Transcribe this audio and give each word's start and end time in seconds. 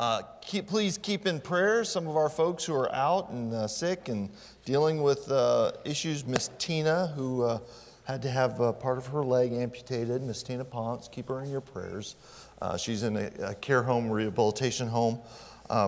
Uh, 0.00 0.22
keep, 0.40 0.66
please 0.66 0.96
keep 0.96 1.26
in 1.26 1.38
prayer 1.38 1.84
some 1.84 2.08
of 2.08 2.16
our 2.16 2.30
folks 2.30 2.64
who 2.64 2.74
are 2.74 2.90
out 2.94 3.28
and 3.28 3.52
uh, 3.52 3.68
sick 3.68 4.08
and 4.08 4.30
dealing 4.64 5.02
with 5.02 5.30
uh, 5.30 5.72
issues. 5.84 6.24
Miss 6.24 6.48
Tina, 6.56 7.08
who 7.08 7.42
uh, 7.42 7.58
had 8.04 8.22
to 8.22 8.30
have 8.30 8.58
uh, 8.62 8.72
part 8.72 8.96
of 8.96 9.06
her 9.08 9.22
leg 9.22 9.52
amputated, 9.52 10.22
Miss 10.22 10.42
Tina 10.42 10.64
Ponce, 10.64 11.06
keep 11.06 11.28
her 11.28 11.42
in 11.42 11.50
your 11.50 11.60
prayers. 11.60 12.16
Uh, 12.62 12.78
she's 12.78 13.02
in 13.02 13.14
a, 13.14 13.30
a, 13.42 13.54
care 13.56 13.82
home, 13.82 14.08
rehabilitation 14.08 14.88
home 14.88 15.18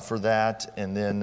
for 0.03 0.19
that. 0.19 0.75
And 0.77 0.95
then 0.95 1.23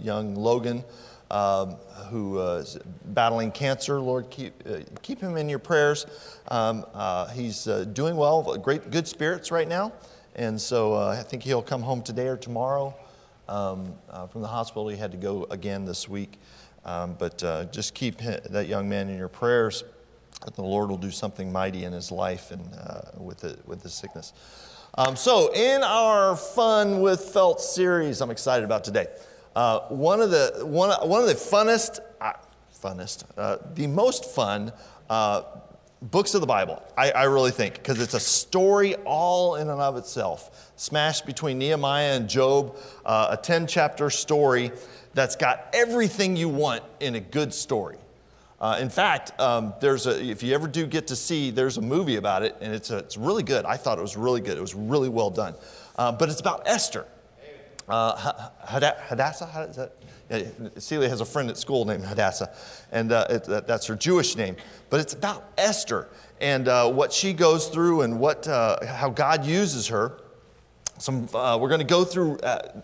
young 0.00 0.34
Logan. 0.34 0.84
Um, 1.30 1.76
who 2.10 2.40
is 2.40 2.78
battling 3.06 3.52
cancer. 3.52 3.98
Lord, 3.98 4.28
keep, 4.28 4.52
keep 5.00 5.18
him 5.18 5.38
in 5.38 5.48
your 5.48 5.58
prayers. 5.58 6.04
Um, 6.48 6.84
he's 7.32 7.64
doing 7.64 8.16
well, 8.16 8.58
great, 8.58 8.90
good 8.90 9.08
spirits 9.08 9.50
right 9.50 9.66
now. 9.66 9.92
And 10.34 10.60
so 10.60 10.94
uh, 10.94 11.16
I 11.18 11.22
think 11.22 11.42
he'll 11.42 11.62
come 11.62 11.82
home 11.82 12.02
today 12.02 12.28
or 12.28 12.36
tomorrow 12.36 12.94
um, 13.48 13.94
uh, 14.08 14.26
from 14.26 14.40
the 14.40 14.48
hospital. 14.48 14.88
He 14.88 14.96
had 14.96 15.12
to 15.12 15.18
go 15.18 15.46
again 15.50 15.84
this 15.84 16.08
week. 16.08 16.38
Um, 16.84 17.14
but 17.18 17.42
uh, 17.44 17.64
just 17.66 17.94
keep 17.94 18.18
that 18.18 18.66
young 18.66 18.88
man 18.88 19.08
in 19.08 19.16
your 19.16 19.28
prayers 19.28 19.84
that 20.44 20.54
the 20.56 20.62
Lord 20.62 20.90
will 20.90 20.96
do 20.96 21.10
something 21.10 21.52
mighty 21.52 21.84
in 21.84 21.92
his 21.92 22.10
life 22.10 22.50
and 22.50 22.68
uh, 22.74 23.02
with, 23.16 23.38
the, 23.38 23.56
with 23.66 23.82
the 23.82 23.88
sickness. 23.88 24.32
Um, 24.94 25.14
so, 25.16 25.52
in 25.54 25.82
our 25.82 26.36
Fun 26.36 27.00
with 27.00 27.20
Felt 27.20 27.60
series, 27.60 28.20
I'm 28.20 28.30
excited 28.30 28.64
about 28.64 28.84
today. 28.84 29.06
Uh, 29.54 29.80
one, 29.88 30.20
of 30.20 30.30
the, 30.30 30.62
one, 30.64 30.90
one 31.08 31.22
of 31.22 31.28
the 31.28 31.34
funnest, 31.34 32.00
uh, 32.20 32.32
funnest, 32.82 33.24
the 33.74 33.86
most 33.86 34.24
fun 34.24 34.72
books 36.02 36.34
of 36.34 36.40
the 36.40 36.46
Bible, 36.46 36.82
I, 36.98 37.12
I 37.12 37.24
really 37.24 37.52
think, 37.52 37.74
because 37.74 38.00
it's 38.00 38.14
a 38.14 38.20
story 38.20 38.96
all 39.04 39.54
in 39.54 39.70
and 39.70 39.80
of 39.80 39.96
itself. 39.96 40.72
Smashed 40.76 41.24
between 41.24 41.58
Nehemiah 41.58 42.16
and 42.16 42.28
Job, 42.28 42.76
uh, 43.06 43.28
a 43.30 43.36
10 43.36 43.66
chapter 43.66 44.10
story 44.10 44.72
that's 45.14 45.36
got 45.36 45.68
everything 45.72 46.36
you 46.36 46.48
want 46.48 46.82
in 47.00 47.14
a 47.14 47.20
good 47.20 47.54
story. 47.54 47.98
Uh, 48.60 48.78
in 48.80 48.88
fact, 48.88 49.38
um, 49.40 49.74
there's 49.80 50.06
a, 50.06 50.22
if 50.22 50.42
you 50.42 50.54
ever 50.54 50.68
do 50.68 50.86
get 50.86 51.08
to 51.08 51.16
see, 51.16 51.50
there's 51.50 51.78
a 51.78 51.82
movie 51.82 52.16
about 52.16 52.42
it, 52.42 52.56
and 52.60 52.72
it's, 52.74 52.90
a, 52.90 52.98
it's 52.98 53.16
really 53.16 53.42
good. 53.42 53.64
I 53.64 53.76
thought 53.76 53.98
it 53.98 54.02
was 54.02 54.16
really 54.16 54.40
good. 54.40 54.56
It 54.56 54.60
was 54.60 54.74
really 54.74 55.08
well 55.08 55.30
done. 55.30 55.54
Uh, 55.96 56.12
but 56.12 56.28
it's 56.28 56.40
about 56.40 56.62
Esther. 56.66 57.06
Uh, 57.88 58.50
Hadassah, 58.64 59.72
that? 59.76 59.92
Celia 60.78 61.08
has 61.08 61.20
a 61.20 61.24
friend 61.24 61.50
at 61.50 61.58
school 61.58 61.84
named 61.84 62.04
Hadassah, 62.04 62.54
and 62.90 63.12
uh, 63.12 63.26
it, 63.28 63.44
that's 63.66 63.86
her 63.86 63.96
Jewish 63.96 64.36
name. 64.36 64.56
But 64.88 65.00
it's 65.00 65.12
about 65.12 65.52
Esther 65.58 66.08
and 66.40 66.68
uh, 66.68 66.90
what 66.90 67.12
she 67.12 67.32
goes 67.32 67.68
through 67.68 68.02
and 68.02 68.18
what, 68.18 68.48
uh, 68.48 68.84
how 68.86 69.10
God 69.10 69.44
uses 69.44 69.88
her. 69.88 70.20
Some, 70.98 71.28
uh, 71.34 71.58
we're 71.58 71.68
going 71.68 71.80
to 71.80 71.86
go 71.86 72.04
through, 72.04 72.38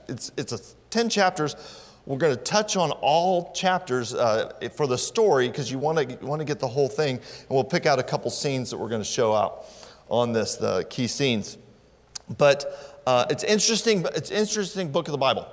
it's, 0.09 0.33
it's 0.37 0.53
a 0.53 0.59
10 0.91 1.09
chapters. 1.09 1.57
We're 2.05 2.19
going 2.19 2.37
to 2.37 2.43
touch 2.43 2.77
on 2.77 2.91
all 2.91 3.53
chapters 3.53 4.13
for 4.13 4.87
the 4.87 4.99
story 4.99 5.49
because 5.49 5.71
you 5.71 5.79
want 5.79 5.99
to 5.99 6.27
want 6.27 6.41
to 6.41 6.45
get 6.45 6.59
the 6.59 6.69
whole 6.69 6.89
thing, 6.89 7.17
and 7.17 7.51
we'll 7.51 7.65
pick 7.65 7.85
out 7.85 7.99
a 7.99 8.03
couple 8.03 8.31
scenes 8.31 8.71
that 8.71 8.79
we're 8.79 8.89
going 8.89 9.03
to 9.03 9.09
show 9.09 9.35
out 9.35 9.67
on 10.09 10.33
this, 10.33 10.57
the 10.57 10.87
key 10.89 11.07
scenes. 11.07 11.59
But 12.37 12.98
it's 13.31 13.45
interesting. 13.45 14.05
It's 14.15 14.31
interesting 14.31 14.93
book 14.93 15.09
of 15.09 15.13
the 15.13 15.19
Bible. 15.19 15.47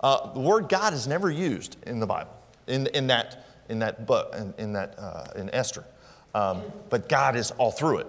Uh, 0.00 0.32
the 0.32 0.40
word 0.40 0.68
God 0.68 0.94
is 0.94 1.06
never 1.06 1.30
used 1.30 1.76
in 1.86 2.00
the 2.00 2.06
Bible, 2.06 2.32
in, 2.66 2.86
in, 2.88 3.06
that, 3.08 3.46
in 3.68 3.78
that 3.80 4.06
book, 4.06 4.34
in, 4.36 4.54
in 4.56 4.72
that, 4.72 4.98
uh, 4.98 5.26
in 5.36 5.50
Esther. 5.50 5.84
Um, 6.34 6.62
but 6.88 7.08
God 7.08 7.36
is 7.36 7.50
all 7.52 7.70
through 7.70 7.98
it. 7.98 8.06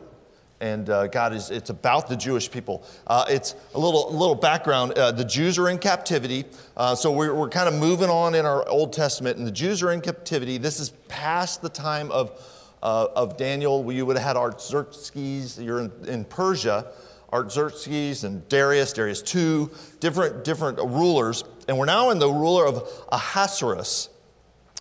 And 0.62 0.90
uh, 0.90 1.08
God 1.08 1.34
is, 1.34 1.50
it's 1.50 1.70
about 1.70 2.08
the 2.08 2.16
Jewish 2.16 2.50
people. 2.50 2.84
Uh, 3.08 3.26
it's 3.28 3.56
a 3.74 3.80
little, 3.80 4.12
little 4.12 4.36
background. 4.36 4.94
Uh, 4.94 5.12
the 5.12 5.26
Jews 5.26 5.58
are 5.58 5.68
in 5.68 5.80
captivity. 5.80 6.46
Uh, 6.78 6.96
so 6.96 7.12
we're, 7.12 7.34
we're 7.34 7.50
kind 7.50 7.68
of 7.68 7.74
moving 7.74 8.10
on 8.10 8.36
in 8.36 8.46
our 8.46 8.68
Old 8.70 8.94
Testament, 8.94 9.38
and 9.38 9.46
the 9.46 9.52
Jews 9.52 9.82
are 9.82 9.92
in 9.92 10.02
captivity. 10.02 10.58
This 10.60 10.80
is 10.80 10.92
past 11.10 11.62
the 11.62 11.70
time 11.70 12.12
of, 12.12 12.40
of 12.82 13.38
Daniel. 13.38 13.92
You 13.92 14.06
would 14.06 14.18
have 14.18 14.26
had 14.26 14.38
Artaxerxes, 14.38 15.60
you're 15.60 15.80
in, 15.80 15.92
in 16.08 16.26
Persia. 16.26 16.92
Artaxerxes 17.34 18.24
and 18.24 18.48
Darius, 18.50 18.94
Darius 18.94 19.24
II, 19.36 19.70
different, 20.00 20.44
different 20.44 20.78
rulers. 20.80 21.44
And 21.68 21.78
we're 21.78 21.86
now 21.86 22.10
in 22.10 22.20
the 22.20 22.30
ruler 22.30 22.66
of 22.66 22.90
Ahasuerus. 23.12 24.10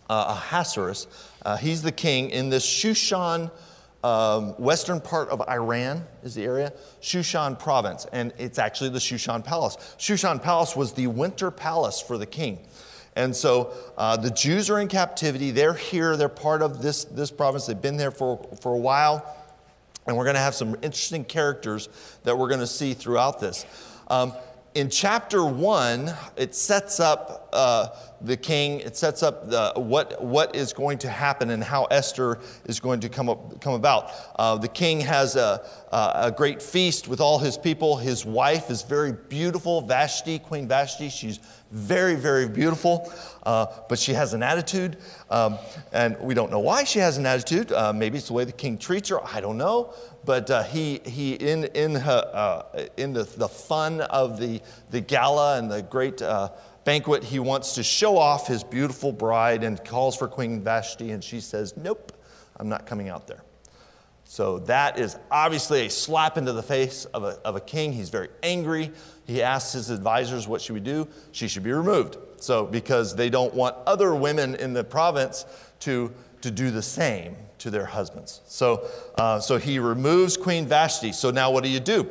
Uh, 0.08 0.36
Ahasuerus, 0.36 1.06
uh, 1.42 1.56
he's 1.56 1.82
the 1.82 1.92
king 1.92 2.30
in 2.30 2.50
this 2.50 2.66
Shushan, 2.66 3.50
um, 4.02 4.54
western 4.54 5.00
part 5.00 5.28
of 5.28 5.42
Iran 5.48 6.06
is 6.22 6.34
the 6.34 6.42
area, 6.42 6.72
Shushan 7.00 7.58
province. 7.58 8.06
And 8.12 8.32
it's 8.38 8.58
actually 8.58 8.90
the 8.90 8.98
Shushan 8.98 9.44
palace. 9.44 9.76
Shushan 9.98 10.42
palace 10.42 10.74
was 10.74 10.92
the 10.92 11.06
winter 11.06 11.50
palace 11.50 12.00
for 12.00 12.18
the 12.18 12.26
king. 12.26 12.58
And 13.16 13.34
so 13.34 13.72
uh, 13.98 14.16
the 14.16 14.30
Jews 14.30 14.70
are 14.70 14.80
in 14.80 14.88
captivity. 14.88 15.50
They're 15.50 15.74
here. 15.74 16.16
They're 16.16 16.28
part 16.28 16.62
of 16.62 16.80
this, 16.80 17.04
this 17.04 17.30
province. 17.30 17.66
They've 17.66 17.80
been 17.80 17.96
there 17.96 18.10
for, 18.10 18.46
for 18.60 18.72
a 18.72 18.78
while. 18.78 19.24
And 20.10 20.18
we're 20.18 20.24
going 20.24 20.34
to 20.34 20.40
have 20.40 20.56
some 20.56 20.74
interesting 20.82 21.24
characters 21.24 21.88
that 22.24 22.36
we're 22.36 22.48
going 22.48 22.58
to 22.58 22.66
see 22.66 22.94
throughout 22.94 23.38
this. 23.38 23.64
Um, 24.08 24.32
in 24.74 24.90
chapter 24.90 25.44
one, 25.44 26.12
it 26.36 26.56
sets 26.56 26.98
up 26.98 27.48
uh, 27.52 27.90
the 28.20 28.36
king, 28.36 28.80
it 28.80 28.96
sets 28.96 29.22
up 29.22 29.48
the, 29.48 29.72
what, 29.76 30.22
what 30.22 30.54
is 30.54 30.72
going 30.72 30.98
to 30.98 31.08
happen 31.08 31.50
and 31.50 31.62
how 31.62 31.84
Esther 31.84 32.38
is 32.66 32.80
going 32.80 33.00
to 33.00 33.08
come, 33.08 33.28
up, 33.28 33.60
come 33.60 33.74
about. 33.74 34.12
Uh, 34.36 34.56
the 34.56 34.68
king 34.68 35.00
has 35.00 35.36
a, 35.36 35.64
a 35.92 36.32
great 36.36 36.62
feast 36.62 37.08
with 37.08 37.20
all 37.20 37.38
his 37.38 37.56
people. 37.56 37.96
His 37.96 38.24
wife 38.24 38.70
is 38.70 38.82
very 38.82 39.12
beautiful, 39.12 39.80
Vashti, 39.80 40.38
Queen 40.38 40.68
Vashti. 40.68 41.08
She's 41.08 41.40
very, 41.70 42.16
very 42.16 42.48
beautiful, 42.48 43.12
uh, 43.44 43.66
but 43.88 43.98
she 43.98 44.12
has 44.12 44.34
an 44.34 44.42
attitude. 44.42 44.96
Um, 45.30 45.56
and 45.92 46.18
we 46.20 46.34
don't 46.34 46.50
know 46.50 46.58
why 46.58 46.84
she 46.84 46.98
has 46.98 47.16
an 47.16 47.26
attitude. 47.26 47.72
Uh, 47.72 47.92
maybe 47.92 48.18
it's 48.18 48.26
the 48.26 48.32
way 48.32 48.44
the 48.44 48.52
king 48.52 48.76
treats 48.76 49.08
her. 49.08 49.24
I 49.24 49.40
don't 49.40 49.58
know 49.58 49.94
but 50.24 50.50
uh, 50.50 50.62
he, 50.64 51.00
he 51.04 51.34
in, 51.34 51.64
in, 51.74 51.94
her, 51.94 52.30
uh, 52.32 52.86
in 52.96 53.12
the, 53.12 53.24
the 53.24 53.48
fun 53.48 54.00
of 54.02 54.38
the, 54.38 54.60
the 54.90 55.00
gala 55.00 55.58
and 55.58 55.70
the 55.70 55.82
great 55.82 56.20
uh, 56.20 56.50
banquet, 56.90 57.22
he 57.22 57.38
wants 57.38 57.76
to 57.76 57.84
show 57.84 58.18
off 58.18 58.48
his 58.48 58.64
beautiful 58.64 59.12
bride 59.12 59.62
and 59.62 59.84
calls 59.84 60.16
for 60.16 60.26
Queen 60.26 60.60
Vashti, 60.60 61.12
and 61.12 61.22
she 61.22 61.38
says, 61.38 61.76
Nope, 61.76 62.12
I'm 62.56 62.68
not 62.68 62.84
coming 62.84 63.08
out 63.08 63.28
there. 63.28 63.44
So 64.24 64.58
that 64.60 64.98
is 64.98 65.16
obviously 65.30 65.86
a 65.86 65.88
slap 65.88 66.36
into 66.36 66.52
the 66.52 66.64
face 66.64 67.04
of 67.04 67.22
a, 67.22 67.38
of 67.44 67.54
a 67.54 67.60
king. 67.60 67.92
He's 67.92 68.08
very 68.08 68.28
angry. 68.42 68.90
He 69.24 69.40
asks 69.40 69.72
his 69.72 69.90
advisors, 69.90 70.48
What 70.48 70.60
should 70.60 70.72
we 70.72 70.80
do? 70.80 71.06
She 71.30 71.46
should 71.46 71.62
be 71.62 71.70
removed. 71.70 72.16
So, 72.38 72.66
because 72.66 73.14
they 73.14 73.30
don't 73.30 73.54
want 73.54 73.76
other 73.86 74.12
women 74.12 74.56
in 74.56 74.72
the 74.72 74.82
province 74.82 75.46
to, 75.80 76.12
to 76.40 76.50
do 76.50 76.72
the 76.72 76.82
same 76.82 77.36
to 77.58 77.70
their 77.70 77.86
husbands. 77.86 78.40
So, 78.46 78.90
uh, 79.14 79.38
so 79.38 79.58
he 79.58 79.78
removes 79.78 80.36
Queen 80.36 80.66
Vashti. 80.66 81.12
So 81.12 81.30
now 81.30 81.52
what 81.52 81.62
do 81.62 81.70
you 81.70 81.78
do? 81.78 82.10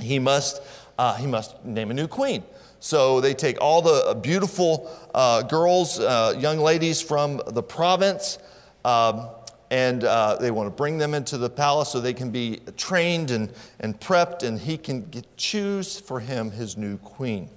He 0.00 0.18
must, 0.18 0.62
uh, 0.96 1.16
he 1.16 1.26
must 1.26 1.62
name 1.66 1.90
a 1.90 1.94
new 1.94 2.08
queen. 2.08 2.44
So 2.86 3.20
they 3.20 3.34
take 3.34 3.60
all 3.60 3.82
the 3.82 4.14
beautiful 4.14 4.88
uh, 5.12 5.42
girls, 5.42 5.98
uh, 5.98 6.36
young 6.38 6.60
ladies 6.60 7.02
from 7.02 7.42
the 7.48 7.60
province, 7.60 8.38
um, 8.84 9.26
and 9.72 10.04
uh, 10.04 10.36
they 10.36 10.52
want 10.52 10.68
to 10.68 10.70
bring 10.70 10.96
them 10.96 11.12
into 11.12 11.36
the 11.36 11.50
palace 11.50 11.88
so 11.88 12.00
they 12.00 12.14
can 12.14 12.30
be 12.30 12.60
trained 12.76 13.32
and, 13.32 13.52
and 13.80 13.98
prepped, 13.98 14.44
and 14.44 14.60
he 14.60 14.78
can 14.78 15.02
get, 15.06 15.26
choose 15.36 15.98
for 15.98 16.20
him 16.20 16.52
his 16.52 16.76
new 16.76 16.96
queen. 16.98 17.50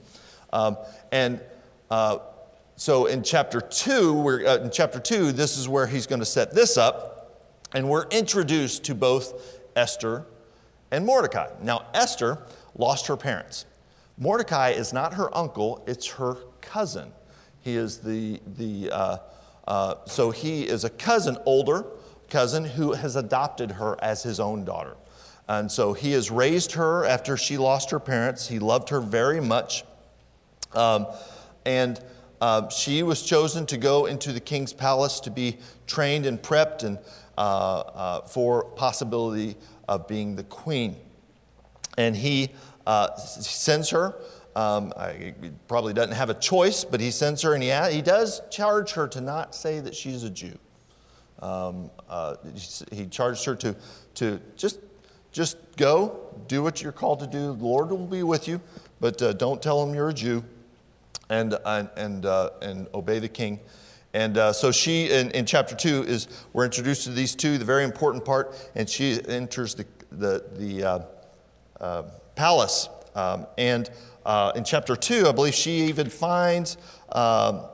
Um, 0.51 0.77
and 1.11 1.39
uh, 1.91 2.17
so 2.75 3.05
in 3.05 3.21
chapter 3.21 3.61
two, 3.61 4.13
we're, 4.13 4.43
uh, 4.47 4.57
in 4.63 4.71
chapter 4.71 4.99
two, 4.99 5.31
this 5.31 5.59
is 5.59 5.69
where 5.69 5.85
he's 5.85 6.07
going 6.07 6.21
to 6.21 6.25
set 6.25 6.55
this 6.55 6.75
up. 6.75 7.37
And 7.75 7.87
we're 7.87 8.07
introduced 8.07 8.83
to 8.85 8.95
both 8.95 9.59
Esther 9.75 10.25
and 10.89 11.05
Mordecai. 11.05 11.49
Now, 11.61 11.85
Esther 11.93 12.39
lost 12.75 13.05
her 13.05 13.15
parents. 13.15 13.65
Mordecai 14.19 14.71
is 14.71 14.93
not 14.93 15.13
her 15.13 15.35
uncle, 15.35 15.83
it's 15.87 16.07
her 16.07 16.35
cousin. 16.61 17.11
He 17.61 17.75
is 17.75 17.99
the, 17.99 18.39
the 18.57 18.91
uh, 18.91 19.17
uh, 19.67 19.95
so 20.05 20.31
he 20.31 20.63
is 20.63 20.83
a 20.83 20.89
cousin, 20.89 21.37
older 21.45 21.85
cousin, 22.29 22.65
who 22.65 22.93
has 22.93 23.15
adopted 23.15 23.71
her 23.71 23.97
as 24.03 24.23
his 24.23 24.39
own 24.39 24.65
daughter. 24.65 24.95
And 25.47 25.71
so 25.71 25.93
he 25.93 26.11
has 26.11 26.29
raised 26.29 26.73
her 26.73 27.05
after 27.05 27.37
she 27.37 27.57
lost 27.57 27.91
her 27.91 27.99
parents. 27.99 28.47
He 28.47 28.59
loved 28.59 28.89
her 28.89 28.99
very 28.99 29.39
much. 29.39 29.83
Um, 30.73 31.07
and 31.65 31.99
uh, 32.41 32.69
she 32.69 33.03
was 33.03 33.23
chosen 33.23 33.65
to 33.67 33.77
go 33.77 34.05
into 34.05 34.31
the 34.31 34.39
king's 34.39 34.73
palace 34.73 35.19
to 35.21 35.31
be 35.31 35.57
trained 35.87 36.25
and 36.25 36.41
prepped 36.41 36.83
and 36.83 36.99
uh, 37.37 37.41
uh, 37.41 38.21
for 38.21 38.65
possibility 38.65 39.55
of 39.87 40.07
being 40.07 40.35
the 40.35 40.43
queen. 40.43 40.97
And 41.97 42.15
he 42.15 42.49
uh, 42.89 43.15
sends 43.15 43.91
her. 43.91 44.15
Um, 44.55 44.91
he 45.17 45.51
probably 45.67 45.93
doesn't 45.93 46.15
have 46.15 46.31
a 46.31 46.33
choice, 46.33 46.83
but 46.83 46.99
he 46.99 47.11
sends 47.11 47.43
her, 47.43 47.53
and 47.53 47.61
he, 47.61 47.69
he 47.95 48.01
does 48.01 48.41
charge 48.49 48.93
her 48.93 49.07
to 49.09 49.21
not 49.21 49.53
say 49.53 49.79
that 49.79 49.95
she's 49.95 50.23
a 50.23 50.29
Jew. 50.29 50.57
Um, 51.39 51.91
uh, 52.09 52.35
he 52.91 53.05
charged 53.05 53.45
her 53.45 53.55
to, 53.55 53.75
to 54.15 54.41
just 54.57 54.79
just 55.31 55.57
go, 55.77 56.19
do 56.47 56.63
what 56.63 56.81
you're 56.81 56.91
called 56.91 57.19
to 57.19 57.27
do. 57.27 57.55
The 57.55 57.63
Lord 57.63 57.91
will 57.91 58.07
be 58.07 58.23
with 58.23 58.47
you, 58.47 58.59
but 58.99 59.21
uh, 59.21 59.33
don't 59.33 59.61
tell 59.61 59.83
him 59.83 59.93
you're 59.93 60.09
a 60.09 60.13
Jew 60.13 60.43
and, 61.29 61.55
and, 61.65 61.89
and, 61.95 62.25
uh, 62.25 62.49
and 62.63 62.87
obey 62.95 63.19
the 63.19 63.29
king. 63.29 63.59
And 64.15 64.39
uh, 64.39 64.51
so 64.51 64.71
she, 64.71 65.11
in, 65.11 65.29
in, 65.31 65.45
chapter 65.45 65.75
two, 65.75 66.03
is 66.07 66.27
we're 66.53 66.65
introduced 66.65 67.03
to 67.03 67.11
these 67.11 67.35
two, 67.35 67.59
the 67.59 67.65
very 67.65 67.83
important 67.83 68.25
part, 68.25 68.55
and 68.73 68.89
she 68.89 69.19
enters 69.27 69.75
the, 69.75 69.85
the, 70.11 70.43
the 70.57 70.83
uh, 70.83 70.99
uh, 71.79 72.03
palace. 72.39 72.87
Um, 73.15 73.47
and 73.57 73.89
uh, 74.25 74.53
in 74.55 74.63
chapter 74.63 74.95
two, 74.95 75.27
I 75.27 75.33
believe 75.33 75.53
she 75.53 75.89
even 75.89 76.09
finds, 76.09 76.77
um, 77.11 77.65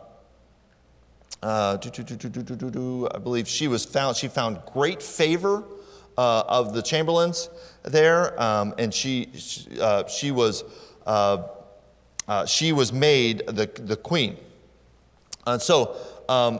uh, 1.43 1.77
do, 1.77 1.91
do, 1.91 2.71
do, 2.71 3.07
I 3.13 3.19
believe 3.19 3.47
she 3.47 3.67
was 3.67 3.85
found, 3.85 4.17
she 4.17 4.27
found 4.27 4.57
great 4.73 5.03
favor 5.03 5.63
uh, 6.17 6.43
of 6.47 6.73
the 6.73 6.81
chamberlains 6.81 7.49
there, 7.83 8.41
um, 8.41 8.73
and 8.79 8.91
she, 8.91 9.29
she 10.07 10.31
was, 10.31 10.63
she 12.47 12.71
was 12.71 12.91
made 12.91 13.43
the, 13.45 13.69
the 13.83 13.95
queen. 13.95 14.35
And 15.45 15.61
so, 15.61 15.95
um, 16.27 16.59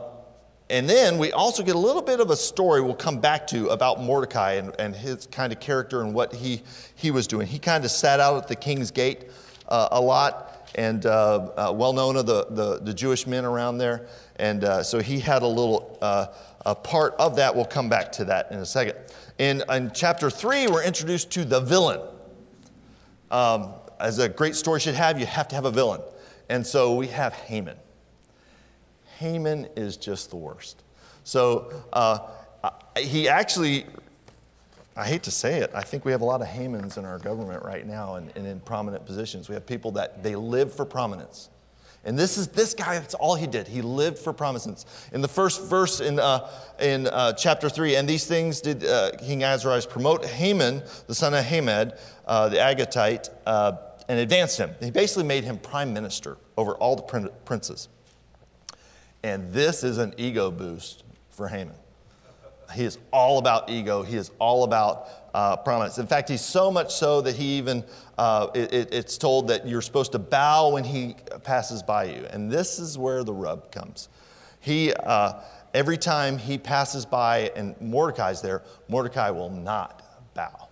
and 0.68 0.88
then 0.88 1.18
we 1.18 1.30
also 1.30 1.62
get 1.62 1.76
a 1.76 1.78
little 1.78 2.02
bit 2.02 2.18
of 2.18 2.30
a 2.30 2.36
story 2.36 2.80
we'll 2.80 2.94
come 2.94 3.20
back 3.20 3.46
to 3.48 3.68
about 3.68 4.02
Mordecai 4.02 4.54
and, 4.54 4.74
and 4.80 4.96
his 4.96 5.26
kind 5.26 5.52
of 5.52 5.60
character 5.60 6.02
and 6.02 6.12
what 6.12 6.34
he, 6.34 6.62
he 6.96 7.12
was 7.12 7.28
doing. 7.28 7.46
He 7.46 7.60
kind 7.60 7.84
of 7.84 7.90
sat 7.90 8.18
out 8.18 8.42
at 8.42 8.48
the 8.48 8.56
king's 8.56 8.90
gate 8.90 9.30
uh, 9.68 9.88
a 9.92 10.00
lot 10.00 10.68
and 10.74 11.06
uh, 11.06 11.50
uh, 11.56 11.72
well 11.72 11.92
known 11.92 12.16
of 12.16 12.26
the, 12.26 12.46
the, 12.50 12.80
the, 12.80 12.92
Jewish 12.92 13.26
men 13.26 13.44
around 13.44 13.78
there. 13.78 14.08
And 14.36 14.64
uh, 14.64 14.82
so 14.82 14.98
he 14.98 15.20
had 15.20 15.42
a 15.42 15.46
little 15.46 15.98
uh, 16.02 16.26
a 16.66 16.74
part 16.74 17.14
of 17.18 17.36
that. 17.36 17.54
We'll 17.54 17.64
come 17.64 17.88
back 17.88 18.10
to 18.12 18.24
that 18.26 18.50
in 18.50 18.58
a 18.58 18.66
second. 18.66 18.96
In, 19.38 19.62
in 19.70 19.92
chapter 19.94 20.30
three, 20.30 20.66
we're 20.66 20.84
introduced 20.84 21.30
to 21.32 21.44
the 21.44 21.60
villain. 21.60 22.00
Um, 23.30 23.72
as 24.00 24.18
a 24.18 24.28
great 24.28 24.56
story 24.56 24.80
should 24.80 24.96
have, 24.96 25.18
you 25.20 25.26
have 25.26 25.46
to 25.48 25.54
have 25.54 25.64
a 25.64 25.70
villain. 25.70 26.00
And 26.48 26.66
so 26.66 26.96
we 26.96 27.06
have 27.06 27.32
Haman. 27.34 27.76
Haman 29.18 29.68
is 29.76 29.96
just 29.96 30.30
the 30.30 30.36
worst. 30.36 30.82
So 31.24 31.72
uh, 31.92 32.18
he 32.98 33.28
actually, 33.28 33.86
I 34.96 35.06
hate 35.06 35.22
to 35.24 35.30
say 35.30 35.60
it, 35.60 35.70
I 35.74 35.82
think 35.82 36.04
we 36.04 36.12
have 36.12 36.20
a 36.20 36.24
lot 36.24 36.40
of 36.40 36.46
Hamans 36.46 36.98
in 36.98 37.04
our 37.04 37.18
government 37.18 37.64
right 37.64 37.86
now 37.86 38.16
and, 38.16 38.30
and 38.36 38.46
in 38.46 38.60
prominent 38.60 39.06
positions. 39.06 39.48
We 39.48 39.54
have 39.54 39.66
people 39.66 39.92
that 39.92 40.22
they 40.22 40.36
live 40.36 40.72
for 40.72 40.84
prominence. 40.84 41.48
And 42.04 42.16
this 42.16 42.38
is 42.38 42.48
this 42.48 42.72
guy, 42.72 42.98
that's 42.98 43.14
all 43.14 43.34
he 43.34 43.48
did. 43.48 43.66
He 43.66 43.82
lived 43.82 44.18
for 44.18 44.32
prominence. 44.32 44.86
In 45.12 45.22
the 45.22 45.28
first 45.28 45.64
verse 45.64 46.00
in, 46.00 46.20
uh, 46.20 46.48
in 46.78 47.08
uh, 47.08 47.32
chapter 47.32 47.68
3, 47.68 47.96
and 47.96 48.08
these 48.08 48.26
things 48.26 48.60
did 48.60 48.84
uh, 48.84 49.10
King 49.18 49.42
Ahasuerus 49.42 49.86
promote 49.86 50.24
Haman, 50.24 50.82
the 51.08 51.14
son 51.14 51.34
of 51.34 51.44
Hamad, 51.44 51.98
uh, 52.26 52.48
the 52.48 52.58
Agagite, 52.58 53.28
uh, 53.44 53.72
and 54.08 54.20
advanced 54.20 54.58
him. 54.58 54.70
He 54.80 54.92
basically 54.92 55.24
made 55.24 55.42
him 55.42 55.58
prime 55.58 55.92
minister 55.92 56.36
over 56.56 56.74
all 56.74 56.94
the 56.94 57.30
princes. 57.44 57.88
And 59.22 59.52
this 59.52 59.82
is 59.82 59.98
an 59.98 60.14
ego 60.16 60.50
boost 60.50 61.04
for 61.30 61.48
Haman. 61.48 61.74
He 62.74 62.84
is 62.84 62.98
all 63.12 63.38
about 63.38 63.70
ego. 63.70 64.02
He 64.02 64.16
is 64.16 64.30
all 64.38 64.64
about 64.64 65.08
uh, 65.34 65.56
prominence. 65.56 65.98
In 65.98 66.06
fact, 66.06 66.28
he's 66.28 66.40
so 66.40 66.70
much 66.70 66.94
so 66.94 67.20
that 67.20 67.36
he 67.36 67.58
even, 67.58 67.84
uh, 68.18 68.48
it, 68.54 68.92
it's 68.92 69.18
told 69.18 69.48
that 69.48 69.66
you're 69.68 69.82
supposed 69.82 70.12
to 70.12 70.18
bow 70.18 70.70
when 70.70 70.82
he 70.82 71.14
passes 71.44 71.82
by 71.82 72.04
you. 72.04 72.26
And 72.30 72.50
this 72.50 72.78
is 72.78 72.98
where 72.98 73.22
the 73.22 73.32
rub 73.32 73.70
comes. 73.70 74.08
He, 74.60 74.92
uh, 74.92 75.34
every 75.74 75.96
time 75.96 76.38
he 76.38 76.58
passes 76.58 77.06
by 77.06 77.52
and 77.54 77.80
Mordecai's 77.80 78.40
there, 78.40 78.62
Mordecai 78.88 79.30
will 79.30 79.50
not 79.50 80.02
bow. 80.34 80.68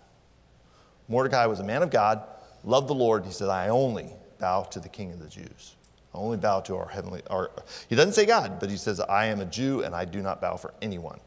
Mordecai 1.09 1.47
was 1.47 1.61
a 1.61 1.65
man 1.65 1.83
of 1.83 1.91
God, 1.91 2.23
loved 2.65 2.89
the 2.89 2.95
Lord. 2.95 3.25
He 3.25 3.33
said, 3.33 3.51
I 3.51 3.69
only 3.69 4.11
bow 4.41 4.63
to 4.65 4.81
the 4.81 4.89
king 4.89 5.13
of 5.13 5.21
the 5.21 5.29
Jews. 5.29 5.77
Only 6.15 6.37
bow 6.37 6.61
to 6.61 6.77
our 6.77 6.89
heavenly, 6.89 7.23
our, 7.29 7.51
he 7.89 7.97
doesn't 7.97 8.13
say 8.13 8.25
God, 8.25 8.61
but 8.61 8.71
he 8.71 8.77
says, 8.77 9.01
I 9.01 9.27
am 9.27 9.41
a 9.41 9.45
Jew 9.45 9.83
and 9.83 9.95
I 9.95 10.05
do 10.05 10.23
not 10.23 10.41
bow 10.41 10.57
for 10.57 10.73
anyone. 10.81 11.19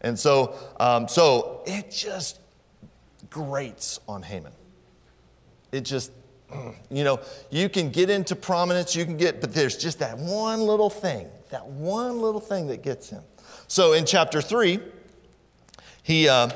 And 0.00 0.18
so, 0.18 0.54
um, 0.80 1.06
so 1.06 1.62
it 1.64 1.90
just 1.90 2.40
grates 3.30 4.00
on 4.08 4.22
Haman. 4.22 4.52
It 5.70 5.82
just, 5.82 6.10
you 6.90 7.04
know, 7.04 7.20
you 7.50 7.68
can 7.68 7.90
get 7.90 8.10
into 8.10 8.34
prominence, 8.34 8.96
you 8.96 9.04
can 9.04 9.16
get, 9.16 9.40
but 9.40 9.54
there's 9.54 9.76
just 9.76 10.00
that 10.00 10.18
one 10.18 10.60
little 10.60 10.90
thing, 10.90 11.28
that 11.50 11.66
one 11.66 12.20
little 12.20 12.40
thing 12.40 12.66
that 12.66 12.82
gets 12.82 13.08
him. 13.08 13.22
So 13.68 13.92
in 13.92 14.04
chapter 14.04 14.42
three, 14.42 14.80
he, 16.02 16.28
uh, 16.28 16.50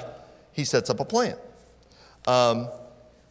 he 0.52 0.64
sets 0.64 0.90
up 0.90 0.98
a 0.98 1.04
plan. 1.04 1.36
Um, 2.26 2.68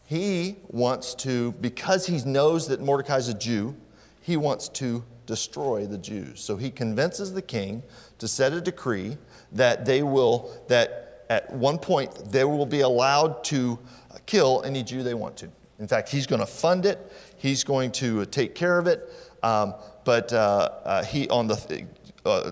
he 0.05 0.55
wants 0.69 1.13
to, 1.15 1.51
because 1.53 2.05
he 2.05 2.19
knows 2.23 2.67
that 2.69 2.79
Mordecai's 2.79 3.27
a 3.27 3.33
Jew, 3.33 3.75
he 4.25 4.37
wants 4.37 4.69
to 4.69 5.03
destroy 5.27 5.85
the 5.85 5.99
Jews. 5.99 6.41
So 6.41 6.57
he 6.57 6.71
convinces 6.71 7.33
the 7.33 7.43
king 7.43 7.83
to 8.17 8.27
set 8.27 8.53
a 8.53 8.59
decree 8.59 9.17
that 9.51 9.85
they 9.85 10.01
will, 10.01 10.51
that 10.67 11.25
at 11.29 11.53
one 11.53 11.77
point 11.77 12.31
they 12.31 12.43
will 12.43 12.65
be 12.65 12.81
allowed 12.81 13.43
to 13.45 13.77
kill 14.25 14.63
any 14.65 14.81
Jew 14.81 15.03
they 15.03 15.13
want 15.13 15.37
to. 15.37 15.49
In 15.77 15.87
fact, 15.87 16.09
he's 16.09 16.25
going 16.25 16.39
to 16.39 16.47
fund 16.47 16.87
it, 16.87 17.11
he's 17.37 17.63
going 17.63 17.91
to 17.91 18.25
take 18.25 18.55
care 18.55 18.79
of 18.79 18.87
it. 18.87 19.07
Um, 19.43 19.75
but 20.05 20.33
uh, 20.33 20.69
uh, 20.83 21.03
he, 21.03 21.29
on 21.29 21.45
the, 21.45 21.85
uh, 22.25 22.51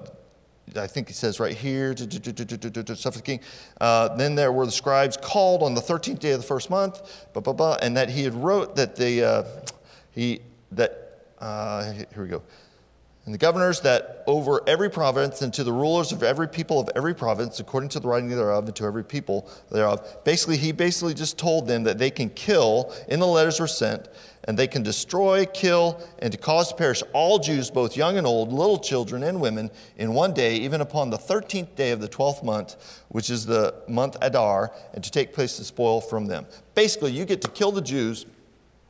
I 0.76 0.86
think 0.86 1.08
he 1.08 1.16
says 1.16 1.40
right 1.40 1.56
here, 1.56 1.96
suffocating. 1.98 3.40
Uh, 3.82 4.16
then 4.16 4.36
there 4.36 4.52
were 4.52 4.68
the 4.68 4.72
scribes 4.72 5.18
called 5.18 5.64
on 5.64 5.74
the 5.74 5.82
13th 5.82 6.20
day 6.20 6.34
of 6.34 6.42
the 6.42 6.46
first 6.46 6.70
month, 6.70 7.26
blah, 7.34 7.42
blah, 7.42 7.54
blah, 7.54 7.78
and 7.82 7.98
that 7.98 8.12
he 8.12 8.24
had 8.24 8.36
wrote 8.36 8.76
that 8.76 8.96
the, 8.96 9.24
uh, 9.24 9.44
he, 10.12 10.40
that 10.72 11.03
uh, 11.44 11.92
here 11.92 12.24
we 12.24 12.30
go. 12.30 12.42
And 13.26 13.34
the 13.34 13.38
governors 13.38 13.82
that 13.82 14.24
over 14.28 14.62
every 14.68 14.90
province 14.90 15.42
and 15.42 15.54
to 15.54 15.64
the 15.64 15.72
rulers 15.72 16.12
of 16.12 16.24
every 16.24 16.48
people 16.48 16.80
of 16.80 16.90
every 16.94 17.14
province, 17.14 17.60
according 17.60 17.90
to 17.90 18.00
the 18.02 18.08
writing 18.08 18.30
thereof, 18.30 18.66
and 18.66 18.76
to 18.76 18.86
every 18.86 19.04
people 19.04 19.50
thereof. 19.72 20.24
Basically, 20.26 20.58
he 20.58 20.74
basically 20.74 21.14
just 21.14 21.38
told 21.38 21.68
them 21.68 21.84
that 21.84 21.98
they 21.98 22.12
can 22.12 22.30
kill, 22.30 22.94
in 23.08 23.22
the 23.22 23.28
letters 23.28 23.62
were 23.62 23.68
sent, 23.68 24.10
and 24.46 24.60
they 24.60 24.68
can 24.68 24.84
destroy, 24.84 25.46
kill, 25.46 26.06
and 26.20 26.34
to 26.34 26.38
cause 26.38 26.70
to 26.70 26.76
perish 26.76 27.02
all 27.14 27.40
Jews, 27.40 27.70
both 27.70 27.96
young 27.96 28.18
and 28.18 28.28
old, 28.28 28.52
little 28.52 28.80
children 28.80 29.24
and 29.24 29.40
women, 29.40 29.72
in 29.98 30.14
one 30.14 30.34
day, 30.34 30.58
even 30.58 30.82
upon 30.82 31.10
the 31.10 31.18
13th 31.18 31.76
day 31.76 31.92
of 31.92 32.02
the 32.02 32.10
12th 32.10 32.44
month, 32.44 33.04
which 33.08 33.30
is 33.30 33.46
the 33.46 33.74
month 33.88 34.18
Adar, 34.22 34.74
and 34.94 35.04
to 35.04 35.12
take 35.12 35.34
place 35.34 35.58
the 35.58 35.64
spoil 35.64 36.02
from 36.02 36.26
them. 36.26 36.46
Basically, 36.76 37.12
you 37.12 37.24
get 37.24 37.42
to 37.42 37.50
kill 37.50 37.72
the 37.72 37.82
Jews, 37.82 38.26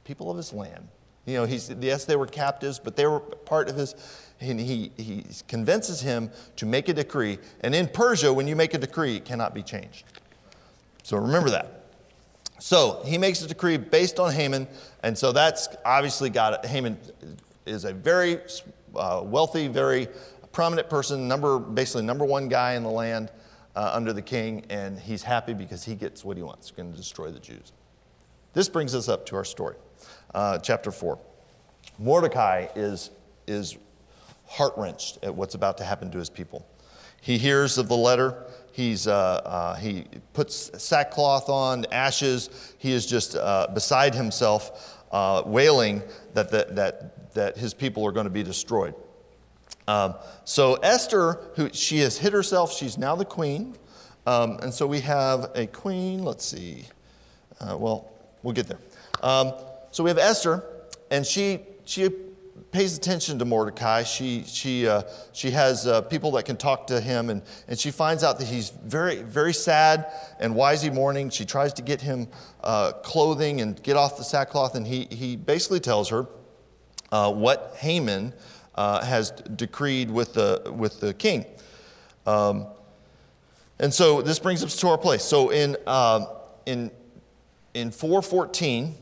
people 0.06 0.32
of 0.32 0.38
his 0.38 0.54
land, 0.54 0.88
you 1.26 1.36
know, 1.36 1.46
he's, 1.46 1.70
yes, 1.80 2.06
they 2.06 2.16
were 2.16 2.28
captives, 2.28 2.80
but 2.80 2.96
they 2.96 3.08
were 3.08 3.20
part 3.20 3.70
of 3.70 3.76
his. 3.78 3.96
And 4.42 4.60
he, 4.60 4.92
he 4.98 5.26
convinces 5.48 6.02
him 6.02 6.30
to 6.58 6.66
make 6.66 6.90
a 6.90 6.94
decree. 6.94 7.40
And 7.62 7.74
in 7.74 7.88
Persia, 7.88 8.34
when 8.34 8.46
you 8.48 8.58
make 8.58 8.74
a 8.74 8.78
decree, 8.78 9.16
it 9.16 9.26
cannot 9.26 9.54
be 9.54 9.64
changed. 9.64 10.04
So 11.04 11.18
remember 11.18 11.50
that. 11.52 11.86
So 12.60 13.02
he 13.06 13.18
makes 13.18 13.42
a 13.42 13.48
decree 13.48 13.78
based 13.78 14.20
on 14.20 14.34
Haman. 14.34 14.68
And 15.02 15.18
so 15.18 15.32
that's 15.32 15.70
obviously 15.86 16.30
got 16.30 16.54
it. 16.54 16.70
Haman 16.70 16.98
is 17.66 17.86
a 17.86 17.94
very 17.94 18.40
uh, 18.96 19.22
wealthy, 19.24 19.70
very 19.70 20.10
prominent 20.52 20.90
person, 20.90 21.28
number, 21.28 21.58
basically 21.58 22.04
number 22.04 22.26
one 22.26 22.50
guy 22.50 22.74
in 22.74 22.84
the 22.84 22.92
land 22.92 23.32
uh, 23.78 23.92
under 23.94 24.12
the 24.12 24.22
king. 24.22 24.66
And 24.70 25.00
he's 25.00 25.24
happy 25.24 25.54
because 25.54 25.86
he 25.86 25.96
gets 25.96 26.26
what 26.26 26.36
he 26.36 26.44
wants. 26.44 26.70
Going 26.72 26.92
to 26.92 26.98
destroy 26.98 27.32
the 27.32 27.40
Jews. 27.40 27.72
This 28.54 28.68
brings 28.68 28.94
us 28.94 29.08
up 29.08 29.26
to 29.28 29.38
our 29.38 29.46
story 29.46 29.76
uh, 30.34 30.58
chapter 30.60 30.92
4. 30.92 31.20
Mordecai 32.00 32.68
is, 32.76 33.12
is 33.48 33.78
heart 34.48 34.74
wrenched 34.78 35.24
at 35.24 35.34
what's 35.34 35.56
about 35.56 35.78
to 35.78 35.84
happen 35.84 36.12
to 36.12 36.18
his 36.18 36.30
people. 36.30 36.66
He 37.22 37.38
hears 37.38 37.78
of 37.78 37.88
the 37.88 37.96
letter. 37.96 38.36
He's, 38.72 39.08
uh, 39.08 39.14
uh, 39.14 39.76
he 39.76 40.06
puts 40.34 40.72
sackcloth 40.84 41.48
on, 41.48 41.86
ashes. 41.92 42.74
He 42.80 42.92
is 42.92 43.06
just 43.06 43.36
uh, 43.36 43.68
beside 43.74 44.14
himself, 44.16 45.04
uh, 45.12 45.44
wailing 45.46 46.02
that, 46.34 46.52
that, 46.52 46.76
that, 46.76 47.34
that 47.34 47.58
his 47.58 47.74
people 47.74 48.06
are 48.06 48.12
going 48.12 48.26
to 48.26 48.32
be 48.32 48.44
destroyed. 48.44 48.96
Um, 49.88 50.16
so 50.44 50.76
Esther, 50.76 51.40
who 51.56 51.70
she 51.72 52.00
has 52.00 52.18
hid 52.18 52.34
herself, 52.34 52.74
she's 52.74 52.98
now 52.98 53.16
the 53.16 53.26
queen. 53.26 53.76
Um, 54.26 54.60
and 54.62 54.74
so 54.74 54.88
we 54.88 55.02
have 55.02 55.52
a 55.56 55.68
queen. 55.68 56.24
Let's 56.24 56.46
see. 56.46 56.86
Uh, 57.60 57.78
well, 57.78 58.12
we'll 58.42 58.54
get 58.54 58.68
there. 58.68 58.80
Um, 59.22 59.54
so 59.94 60.04
we 60.04 60.10
have 60.10 60.18
Esther, 60.18 60.64
and 61.12 61.24
she, 61.24 61.60
she 61.86 62.10
pays 62.72 62.98
attention 62.98 63.38
to 63.38 63.46
Mordecai. 63.46 64.02
She, 64.02 64.44
she, 64.44 64.88
uh, 64.88 65.04
she 65.34 65.52
has 65.52 65.86
uh, 65.86 66.02
people 66.02 66.32
that 66.32 66.46
can 66.46 66.58
talk 66.58 66.88
to 66.88 67.00
him, 67.00 67.30
and, 67.30 67.44
and 67.68 67.78
she 67.78 67.92
finds 67.92 68.24
out 68.24 68.40
that 68.40 68.48
he's 68.48 68.72
very, 68.72 69.22
very 69.22 69.54
sad 69.54 70.08
and 70.40 70.56
wisey 70.56 70.92
mourning. 70.92 71.30
She 71.30 71.46
tries 71.46 71.74
to 71.74 71.84
get 71.84 72.02
him 72.02 72.28
uh, 72.64 72.94
clothing 73.04 73.62
and 73.62 73.82
get 73.84 73.96
off 73.96 74.18
the 74.18 74.24
sackcloth, 74.24 74.74
and 74.74 74.88
he, 74.88 75.06
he 75.12 75.36
basically 75.36 75.80
tells 75.80 76.10
her 76.10 76.26
uh, 77.12 77.32
what 77.32 77.76
Haman 77.78 78.34
uh, 78.74 79.06
has 79.06 79.30
decreed 79.30 80.10
with 80.10 80.34
the, 80.34 80.74
with 80.76 81.02
the 81.02 81.14
king. 81.14 81.46
Um, 82.26 82.66
and 83.78 83.94
so 83.94 84.24
this 84.24 84.40
brings 84.40 84.64
us 84.64 84.76
to 84.78 84.88
our 84.88 84.98
place. 84.98 85.24
So 85.24 85.52
in, 85.52 85.78
um, 85.86 86.26
in 86.66 86.90
in 87.74 87.92
414, 87.92 88.96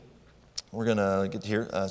we're 0.72 0.86
going 0.86 0.96
to 0.96 1.28
get 1.30 1.44
here. 1.44 1.68
Uh, 1.72 1.88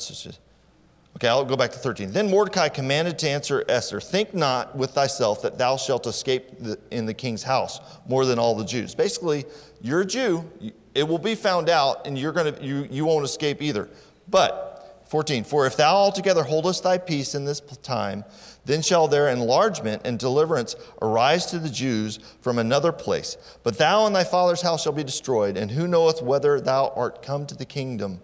okay, 1.16 1.28
I'll 1.28 1.46
go 1.46 1.56
back 1.56 1.72
to 1.72 1.78
13. 1.78 2.12
Then 2.12 2.30
Mordecai 2.30 2.68
commanded 2.68 3.18
to 3.20 3.30
answer 3.30 3.64
Esther, 3.70 4.02
Think 4.02 4.34
not 4.34 4.76
with 4.76 4.92
thyself 4.92 5.44
that 5.44 5.58
thou 5.58 5.78
shalt 5.78 6.08
escape 6.08 6.60
the, 6.60 6.80
in 6.90 7.06
the 7.06 7.14
king's 7.14 7.44
house 7.44 7.80
more 8.08 8.26
than 8.26 8.40
all 8.40 8.56
the 8.56 8.66
Jews. 8.66 8.96
Basically, 8.96 9.46
you're 9.82 10.02
a 10.02 10.06
Jew, 10.06 10.50
it 10.96 11.08
will 11.08 11.20
be 11.20 11.36
found 11.36 11.70
out, 11.70 12.08
and 12.08 12.18
you're 12.18 12.34
gonna, 12.34 12.56
you, 12.60 12.88
you 12.90 13.06
won't 13.06 13.24
escape 13.24 13.62
either. 13.62 13.88
But, 14.28 15.04
14, 15.10 15.44
for 15.44 15.68
if 15.68 15.78
thou 15.78 15.94
altogether 15.94 16.42
holdest 16.42 16.84
thy 16.84 16.98
peace 16.98 17.36
in 17.36 17.46
this 17.46 17.60
time, 17.84 18.24
then 18.66 18.82
shall 18.82 19.08
their 19.08 19.30
enlargement 19.30 20.02
and 20.06 20.18
deliverance 20.18 20.76
arise 21.02 21.46
to 21.48 21.60
the 21.60 21.70
Jews 21.70 22.20
from 22.42 22.58
another 22.58 22.92
place. 22.92 23.38
But 23.64 23.78
thou 23.78 24.06
and 24.08 24.16
thy 24.16 24.24
father's 24.24 24.62
house 24.62 24.84
shall 24.84 24.94
be 24.94 25.04
destroyed, 25.04 25.56
and 25.56 25.70
who 25.70 25.88
knoweth 25.88 26.22
whether 26.22 26.60
thou 26.60 26.94
art 26.96 27.22
come 27.22 27.46
to 27.48 27.56
the 27.56 27.66
kingdom 27.66 28.22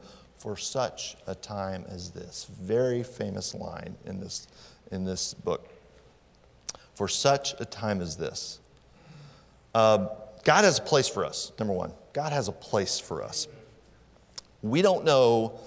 for 0.47 0.55
such 0.55 1.17
a 1.27 1.35
time 1.35 1.83
as 1.89 2.11
this? 2.11 2.47
Very 2.61 3.03
famous 3.03 3.53
line 3.53 3.97
in 4.05 4.17
this, 4.21 4.47
in 4.93 5.03
this 5.03 5.33
book. 5.33 5.67
For 6.95 7.09
such 7.09 7.53
a 7.59 7.65
time 7.65 7.99
as 7.99 8.15
this. 8.15 8.61
Uh, 9.75 10.07
God 10.45 10.63
has 10.63 10.79
a 10.79 10.81
place 10.81 11.09
for 11.09 11.25
us, 11.25 11.51
number 11.59 11.73
one. 11.73 11.91
God 12.13 12.31
has 12.31 12.47
a 12.47 12.53
place 12.53 12.97
for 12.97 13.23
us. 13.23 13.49
We 14.61 14.81
don't 14.81 15.03
know. 15.03 15.59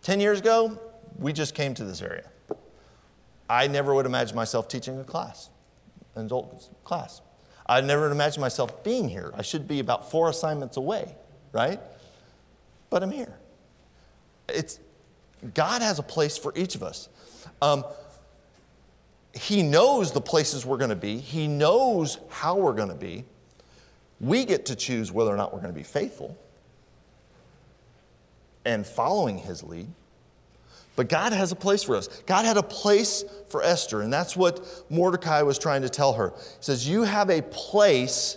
10 0.00 0.20
years 0.20 0.40
ago, 0.40 0.80
we 1.18 1.34
just 1.34 1.54
came 1.54 1.74
to 1.74 1.84
this 1.84 2.00
area. 2.00 2.24
I 3.50 3.66
never 3.66 3.94
would 3.94 4.06
imagine 4.06 4.34
myself 4.34 4.66
teaching 4.66 4.98
a 4.98 5.04
class, 5.04 5.50
an 6.14 6.24
adult 6.24 6.70
class. 6.84 7.20
I 7.66 7.82
never 7.82 8.04
would 8.04 8.12
imagine 8.12 8.40
myself 8.40 8.82
being 8.82 9.10
here. 9.10 9.30
I 9.34 9.42
should 9.42 9.68
be 9.68 9.78
about 9.78 10.10
four 10.10 10.30
assignments 10.30 10.78
away, 10.78 11.14
right? 11.52 11.80
But 12.90 13.02
I'm 13.02 13.10
here. 13.10 13.38
It's, 14.48 14.80
God 15.54 15.80
has 15.80 15.98
a 15.98 16.02
place 16.02 16.36
for 16.36 16.52
each 16.56 16.74
of 16.74 16.82
us. 16.82 17.08
Um, 17.62 17.84
he 19.32 19.62
knows 19.62 20.12
the 20.12 20.20
places 20.20 20.66
we're 20.66 20.76
going 20.76 20.90
to 20.90 20.96
be, 20.96 21.18
He 21.18 21.46
knows 21.46 22.18
how 22.28 22.56
we're 22.56 22.72
going 22.72 22.88
to 22.88 22.94
be. 22.94 23.24
We 24.20 24.44
get 24.44 24.66
to 24.66 24.76
choose 24.76 25.10
whether 25.10 25.30
or 25.30 25.36
not 25.36 25.54
we're 25.54 25.60
going 25.60 25.72
to 25.72 25.78
be 25.78 25.84
faithful 25.84 26.36
and 28.64 28.86
following 28.86 29.38
His 29.38 29.62
lead. 29.62 29.88
But 30.96 31.08
God 31.08 31.32
has 31.32 31.52
a 31.52 31.56
place 31.56 31.82
for 31.82 31.96
us. 31.96 32.08
God 32.26 32.44
had 32.44 32.56
a 32.56 32.62
place 32.62 33.24
for 33.48 33.62
Esther, 33.62 34.02
and 34.02 34.12
that's 34.12 34.36
what 34.36 34.84
Mordecai 34.90 35.42
was 35.42 35.58
trying 35.58 35.82
to 35.82 35.88
tell 35.88 36.12
her. 36.14 36.34
He 36.36 36.42
says, 36.60 36.86
You 36.86 37.04
have 37.04 37.30
a 37.30 37.40
place, 37.42 38.36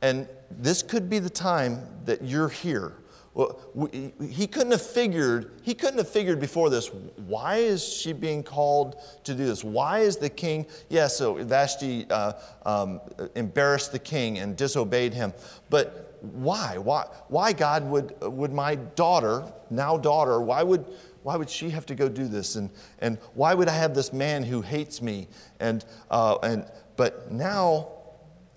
and 0.00 0.28
this 0.50 0.82
could 0.82 1.10
be 1.10 1.18
the 1.18 1.28
time 1.28 1.86
that 2.04 2.22
you're 2.22 2.48
here. 2.48 2.92
Well, 3.36 3.60
we, 3.74 4.14
he 4.30 4.46
couldn't 4.46 4.70
have 4.70 4.80
figured, 4.80 5.50
he 5.62 5.74
couldn't 5.74 5.98
have 5.98 6.08
figured 6.08 6.40
before 6.40 6.70
this, 6.70 6.90
why 7.26 7.56
is 7.56 7.86
she 7.86 8.14
being 8.14 8.42
called 8.42 8.96
to 9.24 9.34
do 9.34 9.44
this? 9.44 9.62
Why 9.62 9.98
is 9.98 10.16
the 10.16 10.30
king, 10.30 10.64
yes, 10.88 10.88
yeah, 10.88 11.06
so 11.08 11.34
Vashti 11.34 12.06
uh, 12.08 12.32
um, 12.64 12.98
embarrassed 13.34 13.92
the 13.92 13.98
king 13.98 14.38
and 14.38 14.56
disobeyed 14.56 15.12
him, 15.12 15.34
but 15.68 16.18
why? 16.22 16.78
Why, 16.78 17.04
why 17.28 17.52
God 17.52 17.84
would, 17.90 18.14
would 18.22 18.54
my 18.54 18.76
daughter, 18.76 19.44
now 19.68 19.98
daughter, 19.98 20.40
why 20.40 20.62
would, 20.62 20.86
why 21.22 21.36
would 21.36 21.50
she 21.50 21.68
have 21.68 21.84
to 21.86 21.94
go 21.94 22.08
do 22.08 22.28
this? 22.28 22.56
And, 22.56 22.70
and 23.00 23.18
why 23.34 23.52
would 23.52 23.68
I 23.68 23.76
have 23.76 23.94
this 23.94 24.14
man 24.14 24.44
who 24.44 24.62
hates 24.62 25.02
me? 25.02 25.28
And, 25.60 25.84
uh, 26.10 26.38
and, 26.42 26.64
but 26.96 27.30
now 27.30 27.88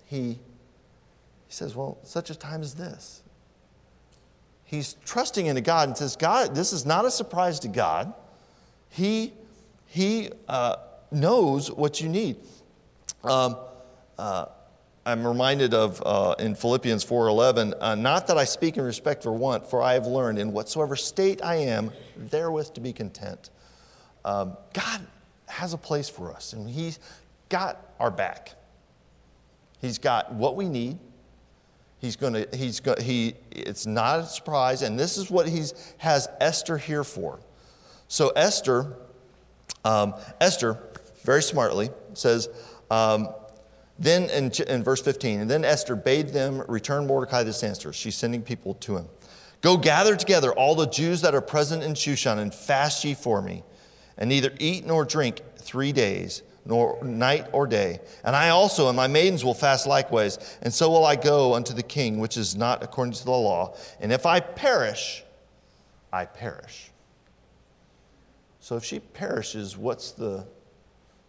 he, 0.06 0.38
he 0.38 0.38
says, 1.50 1.76
Well, 1.76 1.98
such 2.02 2.30
a 2.30 2.34
time 2.34 2.62
as 2.62 2.72
this. 2.72 3.22
He's 4.70 4.94
trusting 5.04 5.46
into 5.46 5.62
God 5.62 5.88
and 5.88 5.98
says, 5.98 6.14
God, 6.14 6.54
this 6.54 6.72
is 6.72 6.86
not 6.86 7.04
a 7.04 7.10
surprise 7.10 7.58
to 7.60 7.68
God. 7.68 8.14
He, 8.88 9.32
he 9.86 10.30
uh, 10.46 10.76
knows 11.10 11.72
what 11.72 12.00
you 12.00 12.08
need. 12.08 12.36
Um, 13.24 13.56
uh, 14.16 14.44
I'm 15.04 15.26
reminded 15.26 15.74
of 15.74 16.00
uh, 16.06 16.36
in 16.38 16.54
Philippians 16.54 17.04
4:11, 17.04 17.74
uh, 17.80 17.96
not 17.96 18.28
that 18.28 18.38
I 18.38 18.44
speak 18.44 18.76
in 18.76 18.84
respect 18.84 19.24
for 19.24 19.32
want, 19.32 19.66
for 19.66 19.82
I 19.82 19.94
have 19.94 20.06
learned 20.06 20.38
in 20.38 20.52
whatsoever 20.52 20.94
state 20.94 21.42
I 21.42 21.56
am, 21.56 21.90
therewith 22.16 22.74
to 22.74 22.80
be 22.80 22.92
content. 22.92 23.50
Um, 24.24 24.56
God 24.72 25.04
has 25.48 25.72
a 25.72 25.78
place 25.78 26.08
for 26.08 26.32
us, 26.32 26.52
and 26.52 26.70
He's 26.70 27.00
got 27.48 27.92
our 27.98 28.12
back. 28.12 28.54
He's 29.80 29.98
got 29.98 30.32
what 30.32 30.54
we 30.54 30.68
need. 30.68 31.00
He's 32.00 32.16
going 32.16 32.32
to. 32.32 32.48
He's 32.56 32.80
go, 32.80 32.94
he. 32.98 33.34
It's 33.50 33.86
not 33.86 34.20
a 34.20 34.26
surprise, 34.26 34.82
and 34.82 34.98
this 34.98 35.18
is 35.18 35.30
what 35.30 35.48
He 35.48 35.64
has 35.98 36.28
Esther 36.40 36.78
here 36.78 37.04
for. 37.04 37.40
So 38.08 38.30
Esther, 38.30 38.96
um, 39.84 40.14
Esther, 40.40 40.78
very 41.24 41.42
smartly 41.42 41.90
says. 42.14 42.48
Um, 42.90 43.28
then 43.98 44.30
in, 44.30 44.50
in 44.66 44.82
verse 44.82 45.02
15, 45.02 45.40
and 45.40 45.50
then 45.50 45.62
Esther 45.62 45.94
bade 45.94 46.28
them 46.28 46.62
return 46.68 47.06
Mordecai 47.06 47.42
this 47.42 47.62
answer. 47.62 47.92
She's 47.92 48.16
sending 48.16 48.40
people 48.40 48.72
to 48.76 48.96
him. 48.96 49.06
Go 49.60 49.76
gather 49.76 50.16
together 50.16 50.52
all 50.54 50.74
the 50.74 50.86
Jews 50.86 51.20
that 51.20 51.34
are 51.34 51.42
present 51.42 51.82
in 51.82 51.92
Shushan 51.92 52.38
and 52.38 52.52
fast 52.52 53.04
ye 53.04 53.12
for 53.12 53.42
me, 53.42 53.62
and 54.16 54.30
neither 54.30 54.54
eat 54.58 54.86
nor 54.86 55.04
drink 55.04 55.42
three 55.58 55.92
days, 55.92 56.42
nor 56.70 57.04
night 57.04 57.48
or 57.52 57.66
day. 57.66 58.00
And 58.24 58.34
I 58.34 58.48
also 58.48 58.88
and 58.88 58.96
my 58.96 59.08
maidens 59.08 59.44
will 59.44 59.52
fast 59.52 59.86
likewise, 59.86 60.58
and 60.62 60.72
so 60.72 60.88
will 60.88 61.04
I 61.04 61.16
go 61.16 61.54
unto 61.54 61.74
the 61.74 61.82
king, 61.82 62.18
which 62.18 62.38
is 62.38 62.56
not 62.56 62.82
according 62.82 63.12
to 63.14 63.24
the 63.24 63.30
law. 63.30 63.76
And 64.00 64.10
if 64.10 64.24
I 64.24 64.40
perish, 64.40 65.22
I 66.10 66.24
perish. 66.24 66.90
So 68.60 68.76
if 68.76 68.84
she 68.84 69.00
perishes, 69.00 69.76
what's 69.76 70.12
the, 70.12 70.46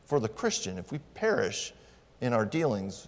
for 0.05 0.19
the 0.19 0.29
Christian, 0.29 0.77
if 0.77 0.91
we 0.91 0.99
perish, 1.13 1.73
in 2.21 2.33
our 2.33 2.45
dealings, 2.45 3.07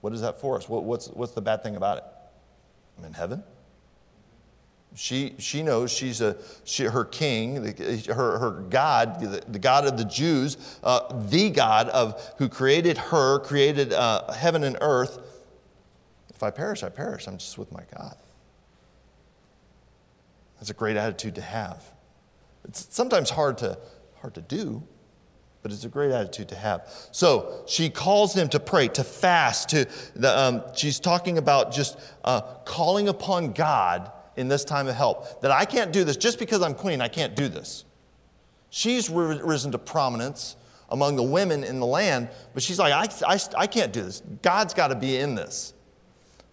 what 0.00 0.12
is 0.12 0.20
that 0.20 0.40
for 0.40 0.56
us? 0.56 0.68
What, 0.68 0.84
what's, 0.84 1.08
what's 1.08 1.32
the 1.32 1.40
bad 1.40 1.62
thing 1.62 1.76
about 1.76 1.98
it? 1.98 2.04
I'm 2.98 3.04
in 3.04 3.12
heaven. 3.12 3.42
She, 4.96 5.34
she 5.38 5.62
knows 5.62 5.92
she's 5.92 6.22
a, 6.22 6.38
she, 6.64 6.84
her 6.84 7.04
king, 7.04 7.56
her, 8.06 8.38
her 8.38 8.64
God, 8.70 9.20
the, 9.20 9.42
the, 9.46 9.58
God 9.58 9.86
of 9.86 9.98
the 9.98 10.06
Jews, 10.06 10.78
uh, 10.82 11.00
the 11.28 11.50
God 11.50 11.90
of, 11.90 12.34
who 12.38 12.48
created 12.48 12.96
her, 12.96 13.38
created 13.40 13.92
uh, 13.92 14.32
heaven 14.32 14.64
and 14.64 14.78
earth. 14.80 15.18
If 16.34 16.42
I 16.42 16.50
perish, 16.50 16.82
I 16.82 16.88
perish. 16.88 17.26
I'm 17.26 17.36
just 17.36 17.58
with 17.58 17.70
my 17.72 17.82
God. 17.94 18.16
That's 20.58 20.70
a 20.70 20.74
great 20.74 20.96
attitude 20.96 21.34
to 21.34 21.42
have. 21.42 21.84
It's 22.64 22.86
sometimes 22.88 23.28
hard 23.28 23.58
to, 23.58 23.78
hard 24.22 24.34
to 24.36 24.40
do, 24.40 24.82
but 25.62 25.72
it's 25.72 25.84
a 25.84 25.90
great 25.90 26.10
attitude 26.10 26.48
to 26.48 26.56
have. 26.56 26.88
So 27.12 27.64
she 27.66 27.90
calls 27.90 28.32
them 28.32 28.48
to 28.48 28.60
pray, 28.60 28.88
to 28.88 29.04
fast. 29.04 29.68
To 29.70 29.86
the, 30.14 30.38
um, 30.38 30.62
she's 30.74 30.98
talking 30.98 31.36
about 31.36 31.70
just 31.70 31.98
uh, 32.24 32.40
calling 32.64 33.08
upon 33.08 33.52
God 33.52 34.10
in 34.36 34.48
this 34.48 34.64
time 34.64 34.88
of 34.88 34.94
help. 34.94 35.40
That 35.42 35.50
I 35.50 35.64
can't 35.64 35.92
do 35.92 36.04
this 36.04 36.16
just 36.16 36.38
because 36.38 36.62
I'm 36.62 36.74
queen. 36.74 37.00
I 37.00 37.08
can't 37.08 37.34
do 37.34 37.48
this. 37.48 37.84
She's 38.70 39.08
risen 39.08 39.72
to 39.72 39.78
prominence 39.78 40.56
among 40.90 41.16
the 41.16 41.22
women 41.22 41.64
in 41.64 41.80
the 41.80 41.86
land, 41.86 42.28
but 42.54 42.62
she's 42.62 42.78
like, 42.78 42.92
I, 42.92 43.34
I, 43.34 43.40
I 43.56 43.66
can't 43.66 43.92
do 43.92 44.02
this. 44.02 44.22
God's 44.42 44.74
got 44.74 44.88
to 44.88 44.94
be 44.94 45.16
in 45.16 45.34
this. 45.34 45.72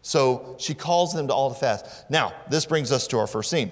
So 0.02 0.56
she 0.60 0.74
calls 0.74 1.14
them 1.14 1.28
to 1.28 1.34
all 1.34 1.54
to 1.54 1.60
fast. 1.60 2.10
Now, 2.10 2.34
this 2.50 2.66
brings 2.66 2.92
us 2.92 3.08
to 3.08 3.20
our 3.20 3.28
first 3.28 3.50
scene. 3.50 3.72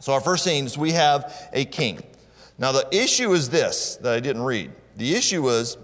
So, 0.00 0.12
our 0.12 0.20
first 0.20 0.44
scene 0.44 0.66
is 0.66 0.76
we 0.76 0.92
have 0.92 1.48
a 1.52 1.64
king. 1.64 2.02
Now, 2.58 2.72
the 2.72 2.86
issue 2.92 3.32
is 3.32 3.50
this 3.50 3.96
that 3.96 4.12
I 4.12 4.20
didn't 4.20 4.42
read. 4.42 4.72
The 4.96 5.14
issue 5.14 5.42
was 5.42 5.76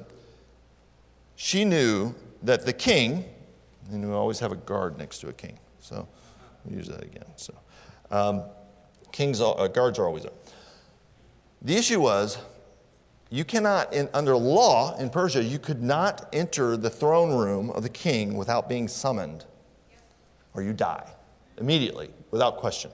she 1.37 1.65
knew 1.65 2.15
that 2.43 2.65
the 2.67 2.73
king, 2.73 3.25
and 3.91 4.09
we 4.09 4.15
always 4.15 4.39
have 4.41 4.53
a 4.53 4.57
guard 4.57 4.99
next 4.99 5.19
to 5.19 5.29
a 5.29 5.33
king, 5.33 5.59
so 5.81 6.09
use 6.71 6.89
that 6.89 7.03
again. 7.03 7.27
So, 7.37 7.55
um, 8.11 8.45
kings, 9.13 9.41
uh, 9.41 9.69
guards 9.69 9.99
are 9.99 10.07
always 10.07 10.23
there. 10.25 10.33
The 11.63 11.77
issue 11.77 12.01
was 12.01 12.39
you 13.31 13.45
cannot, 13.45 13.95
in, 13.95 14.09
under 14.13 14.37
law 14.37 14.97
in 14.99 15.09
Persia, 15.09 15.43
you 15.43 15.59
could 15.59 15.83
not 15.83 16.29
enter 16.35 16.77
the 16.77 16.91
throne 16.91 17.33
room 17.33 17.71
of 17.71 17.83
the 17.83 17.89
king 17.89 18.37
without 18.37 18.69
being 18.69 18.89
summoned, 18.89 19.47
or 20.55 20.63
you 20.63 20.73
die 20.73 21.11
immediately, 21.57 22.11
without 22.31 22.59
question. 22.59 22.91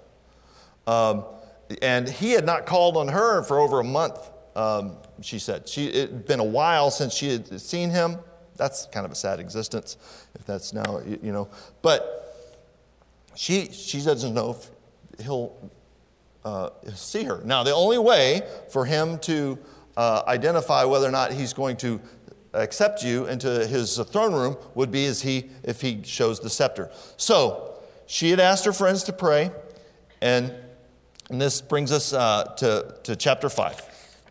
Um, 0.87 1.25
and 1.83 2.09
he 2.09 2.33
had 2.33 2.47
not 2.47 2.67
called 2.67 2.97
on 2.97 3.09
her 3.09 3.43
for 3.43 3.59
over 3.59 3.81
a 3.81 3.85
month, 3.85 4.31
um, 4.55 4.97
she 5.21 5.39
said. 5.39 5.69
She, 5.69 5.87
it 5.87 6.11
had 6.11 6.27
been 6.27 6.41
a 6.41 6.45
while 6.45 6.91
since 6.91 7.15
she 7.15 7.31
had 7.31 7.61
seen 7.61 7.91
him. 7.91 8.17
That's 8.57 8.87
kind 8.87 9.05
of 9.05 9.13
a 9.13 9.17
sad 9.17 9.41
existence, 9.41 9.97
if 10.35 10.45
that's 10.45 10.73
now, 10.73 11.01
you, 11.05 11.19
you 11.23 11.33
know. 11.33 11.49
But 11.83 12.28
she, 13.39 13.71
she 13.71 14.03
doesn't 14.03 14.35
know 14.35 14.51
if 14.51 15.25
he'll, 15.25 15.57
uh, 16.45 16.71
see 16.95 17.23
her. 17.23 17.41
Now, 17.45 17.63
the 17.63 17.73
only 17.73 17.99
way 17.99 18.43
for 18.69 18.85
him 18.85 19.17
to 19.21 19.57
uh, 19.97 20.23
identify 20.27 20.83
whether 20.83 21.07
or 21.07 21.13
not 21.13 21.33
he's 21.33 21.53
going 21.53 21.77
to 21.77 22.01
accept 22.53 23.05
you 23.05 23.27
into 23.27 23.65
his 23.69 23.97
throne 23.97 24.35
room 24.35 24.57
would 24.75 24.91
be 24.91 25.07
as 25.07 25.23
he 25.23 25.51
if 25.63 25.81
he 25.81 26.03
shows 26.03 26.41
the 26.41 26.51
scepter. 26.51 26.91
So 27.17 27.77
she 28.07 28.31
had 28.31 28.41
asked 28.41 28.65
her 28.65 28.73
friends 28.73 29.05
to 29.05 29.13
pray, 29.13 29.53
and, 30.21 30.53
and 31.31 31.41
this 31.41 31.61
brings 31.61 31.93
us 31.93 32.13
uh, 32.13 32.43
to, 32.57 32.97
to 33.05 33.15
chapter 33.15 33.49
5. 33.49 34.25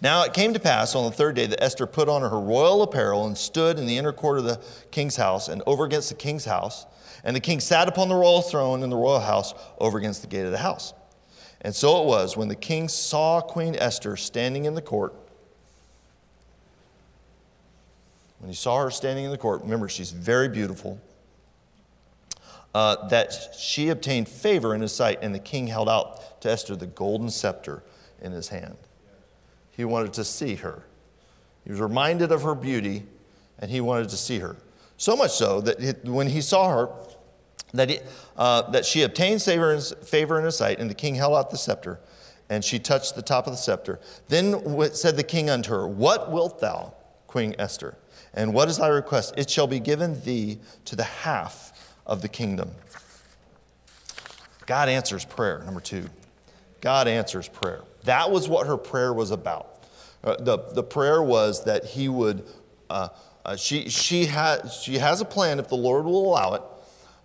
Now 0.00 0.24
it 0.24 0.32
came 0.32 0.54
to 0.54 0.60
pass 0.60 0.94
on 0.94 1.04
the 1.04 1.14
third 1.14 1.36
day 1.36 1.46
that 1.46 1.62
Esther 1.62 1.86
put 1.86 2.08
on 2.08 2.22
her 2.22 2.40
royal 2.40 2.80
apparel 2.80 3.26
and 3.26 3.36
stood 3.36 3.78
in 3.78 3.84
the 3.84 3.98
inner 3.98 4.12
court 4.12 4.38
of 4.38 4.44
the 4.44 4.58
king's 4.90 5.16
house 5.16 5.48
and 5.48 5.62
over 5.66 5.84
against 5.84 6.08
the 6.08 6.14
king's 6.14 6.46
house. 6.46 6.86
And 7.24 7.34
the 7.34 7.40
king 7.40 7.58
sat 7.58 7.88
upon 7.88 8.08
the 8.08 8.14
royal 8.14 8.42
throne 8.42 8.82
in 8.82 8.90
the 8.90 8.96
royal 8.96 9.20
house 9.20 9.54
over 9.78 9.98
against 9.98 10.20
the 10.20 10.28
gate 10.28 10.44
of 10.44 10.52
the 10.52 10.58
house. 10.58 10.92
And 11.62 11.74
so 11.74 12.02
it 12.02 12.06
was 12.06 12.36
when 12.36 12.48
the 12.48 12.54
king 12.54 12.88
saw 12.88 13.40
Queen 13.40 13.74
Esther 13.74 14.16
standing 14.16 14.66
in 14.66 14.74
the 14.74 14.82
court. 14.82 15.14
When 18.38 18.50
he 18.50 18.54
saw 18.54 18.82
her 18.82 18.90
standing 18.90 19.24
in 19.24 19.30
the 19.30 19.38
court, 19.38 19.62
remember, 19.62 19.88
she's 19.88 20.10
very 20.10 20.50
beautiful, 20.50 21.00
uh, 22.74 23.08
that 23.08 23.54
she 23.58 23.88
obtained 23.88 24.28
favor 24.28 24.74
in 24.74 24.82
his 24.82 24.92
sight, 24.92 25.20
and 25.22 25.34
the 25.34 25.38
king 25.38 25.68
held 25.68 25.88
out 25.88 26.42
to 26.42 26.50
Esther 26.50 26.76
the 26.76 26.86
golden 26.86 27.30
scepter 27.30 27.82
in 28.20 28.32
his 28.32 28.48
hand. 28.48 28.76
He 29.70 29.86
wanted 29.86 30.12
to 30.12 30.24
see 30.24 30.56
her. 30.56 30.84
He 31.64 31.70
was 31.70 31.80
reminded 31.80 32.30
of 32.32 32.42
her 32.42 32.54
beauty, 32.54 33.04
and 33.58 33.70
he 33.70 33.80
wanted 33.80 34.10
to 34.10 34.16
see 34.18 34.40
her. 34.40 34.56
So 34.98 35.16
much 35.16 35.32
so 35.32 35.62
that 35.62 36.04
when 36.04 36.28
he 36.28 36.42
saw 36.42 36.68
her, 36.68 36.88
that, 37.74 38.02
uh, 38.36 38.70
that 38.70 38.86
she 38.86 39.02
obtained 39.02 39.42
favor 39.42 39.72
in, 39.72 39.80
favor 39.80 40.38
in 40.38 40.44
his 40.44 40.56
sight, 40.56 40.78
and 40.78 40.88
the 40.88 40.94
king 40.94 41.14
held 41.14 41.34
out 41.34 41.50
the 41.50 41.58
scepter, 41.58 42.00
and 42.48 42.64
she 42.64 42.78
touched 42.78 43.16
the 43.16 43.22
top 43.22 43.46
of 43.46 43.52
the 43.52 43.56
scepter. 43.56 44.00
Then 44.28 44.60
said 44.92 45.16
the 45.16 45.24
king 45.24 45.50
unto 45.50 45.70
her, 45.70 45.86
What 45.86 46.30
wilt 46.30 46.60
thou, 46.60 46.94
Queen 47.26 47.54
Esther? 47.58 47.96
And 48.32 48.54
what 48.54 48.68
is 48.68 48.78
thy 48.78 48.88
request? 48.88 49.34
It 49.36 49.50
shall 49.50 49.66
be 49.66 49.80
given 49.80 50.20
thee 50.22 50.58
to 50.86 50.96
the 50.96 51.04
half 51.04 51.94
of 52.06 52.22
the 52.22 52.28
kingdom. 52.28 52.70
God 54.66 54.88
answers 54.88 55.24
prayer, 55.24 55.62
number 55.64 55.80
two. 55.80 56.06
God 56.80 57.08
answers 57.08 57.48
prayer. 57.48 57.82
That 58.04 58.30
was 58.30 58.48
what 58.48 58.66
her 58.66 58.76
prayer 58.76 59.12
was 59.12 59.30
about. 59.30 59.84
Uh, 60.22 60.36
the, 60.38 60.58
the 60.72 60.82
prayer 60.82 61.22
was 61.22 61.64
that 61.64 61.84
he 61.84 62.08
would, 62.08 62.44
uh, 62.88 63.08
uh, 63.44 63.56
she, 63.56 63.88
she, 63.88 64.26
ha- 64.26 64.68
she 64.68 64.98
has 64.98 65.20
a 65.20 65.24
plan 65.24 65.58
if 65.58 65.68
the 65.68 65.76
Lord 65.76 66.04
will 66.04 66.30
allow 66.30 66.54
it, 66.54 66.62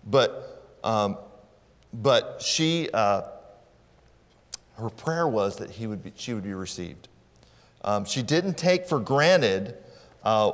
but, 0.04 0.78
um, 0.84 1.18
but 1.92 2.42
she, 2.42 2.88
uh, 2.92 3.22
her 4.76 4.90
prayer 4.90 5.28
was 5.28 5.56
that 5.56 5.70
he 5.70 5.86
would 5.86 6.02
be, 6.02 6.12
she 6.16 6.34
would 6.34 6.44
be 6.44 6.54
received. 6.54 7.08
Um, 7.82 8.04
she 8.04 8.22
didn't 8.22 8.56
take 8.56 8.86
for 8.86 8.98
granted 8.98 9.76
uh, 10.24 10.52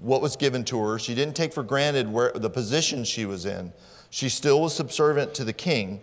what 0.00 0.22
was 0.22 0.36
given 0.36 0.64
to 0.64 0.78
her. 0.80 0.98
She 0.98 1.14
didn't 1.14 1.34
take 1.34 1.52
for 1.52 1.62
granted 1.62 2.10
where, 2.10 2.32
the 2.32 2.50
position 2.50 3.04
she 3.04 3.26
was 3.26 3.46
in. 3.46 3.72
She 4.10 4.28
still 4.28 4.60
was 4.60 4.74
subservient 4.74 5.34
to 5.34 5.44
the 5.44 5.52
king, 5.52 6.00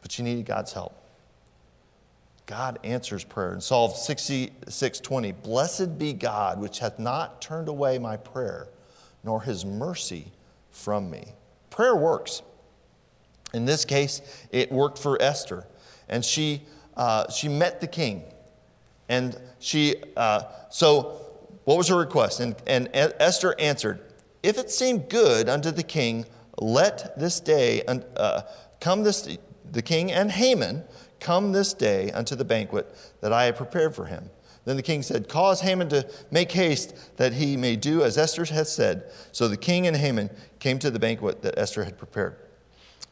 but 0.00 0.12
she 0.12 0.22
needed 0.22 0.46
God's 0.46 0.72
help. 0.72 0.98
God 2.46 2.78
answers 2.84 3.24
prayer. 3.24 3.54
In 3.54 3.60
Psalm 3.60 3.92
66:20, 3.92 5.32
Blessed 5.42 5.98
be 5.98 6.12
God, 6.12 6.60
which 6.60 6.80
hath 6.80 6.98
not 6.98 7.40
turned 7.40 7.68
away 7.68 7.98
my 7.98 8.16
prayer, 8.16 8.68
nor 9.24 9.42
his 9.42 9.64
mercy 9.64 10.32
from 10.72 11.10
me. 11.10 11.34
Prayer 11.70 11.94
works. 11.94 12.42
In 13.54 13.64
this 13.64 13.84
case, 13.84 14.20
it 14.50 14.72
worked 14.72 14.98
for 14.98 15.20
Esther. 15.20 15.66
And 16.08 16.24
she, 16.24 16.62
uh, 16.96 17.30
she 17.30 17.48
met 17.48 17.80
the 17.80 17.86
king. 17.86 18.24
And 19.08 19.38
she, 19.58 19.96
uh, 20.16 20.42
so 20.70 21.20
what 21.64 21.78
was 21.78 21.88
her 21.88 21.96
request? 21.96 22.40
And, 22.40 22.56
and 22.66 22.88
Esther 22.92 23.54
answered, 23.58 24.00
If 24.42 24.58
it 24.58 24.70
seem 24.70 24.98
good 24.98 25.48
unto 25.48 25.70
the 25.70 25.82
king, 25.82 26.26
let 26.58 27.18
this 27.18 27.40
day 27.40 27.82
uh, 27.86 28.42
come 28.80 29.04
this, 29.04 29.36
the 29.70 29.82
king 29.82 30.10
and 30.10 30.30
Haman 30.30 30.84
come 31.20 31.52
this 31.52 31.72
day 31.72 32.10
unto 32.10 32.34
the 32.34 32.44
banquet 32.44 32.92
that 33.20 33.32
I 33.32 33.44
have 33.44 33.56
prepared 33.56 33.94
for 33.94 34.06
him. 34.06 34.30
Then 34.64 34.76
the 34.76 34.82
king 34.82 35.02
said, 35.02 35.28
Cause 35.28 35.60
Haman 35.60 35.88
to 35.88 36.08
make 36.30 36.52
haste 36.52 37.16
that 37.16 37.32
he 37.32 37.56
may 37.56 37.76
do 37.76 38.02
as 38.02 38.16
Esther 38.16 38.44
has 38.44 38.72
said. 38.72 39.10
So 39.32 39.48
the 39.48 39.56
king 39.56 39.86
and 39.86 39.96
Haman 39.96 40.30
came 40.60 40.78
to 40.80 40.90
the 40.90 40.98
banquet 40.98 41.42
that 41.42 41.58
Esther 41.58 41.84
had 41.84 41.98
prepared. 41.98 42.36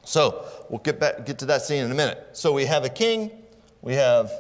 So 0.05 0.45
we'll 0.69 0.79
get, 0.79 1.01
back, 1.01 1.27
get 1.27 1.39
to 1.41 1.47
that 1.47 1.63
scene 1.63 1.85
in 1.85 1.91
a 1.91 1.95
minute. 1.95 2.29
So 2.33 2.53
we 2.53 2.67
have 2.67 2.85
a 2.85 2.89
king, 2.89 3.31
we 3.83 3.95
have 3.95 4.31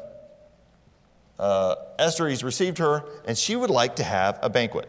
uh, 1.38 1.74
Esther, 1.98 2.28
he's 2.28 2.44
received 2.44 2.78
her, 2.78 3.04
and 3.26 3.36
she 3.36 3.56
would 3.56 3.70
like 3.70 3.96
to 3.96 4.04
have 4.04 4.38
a 4.42 4.48
banquet. 4.48 4.88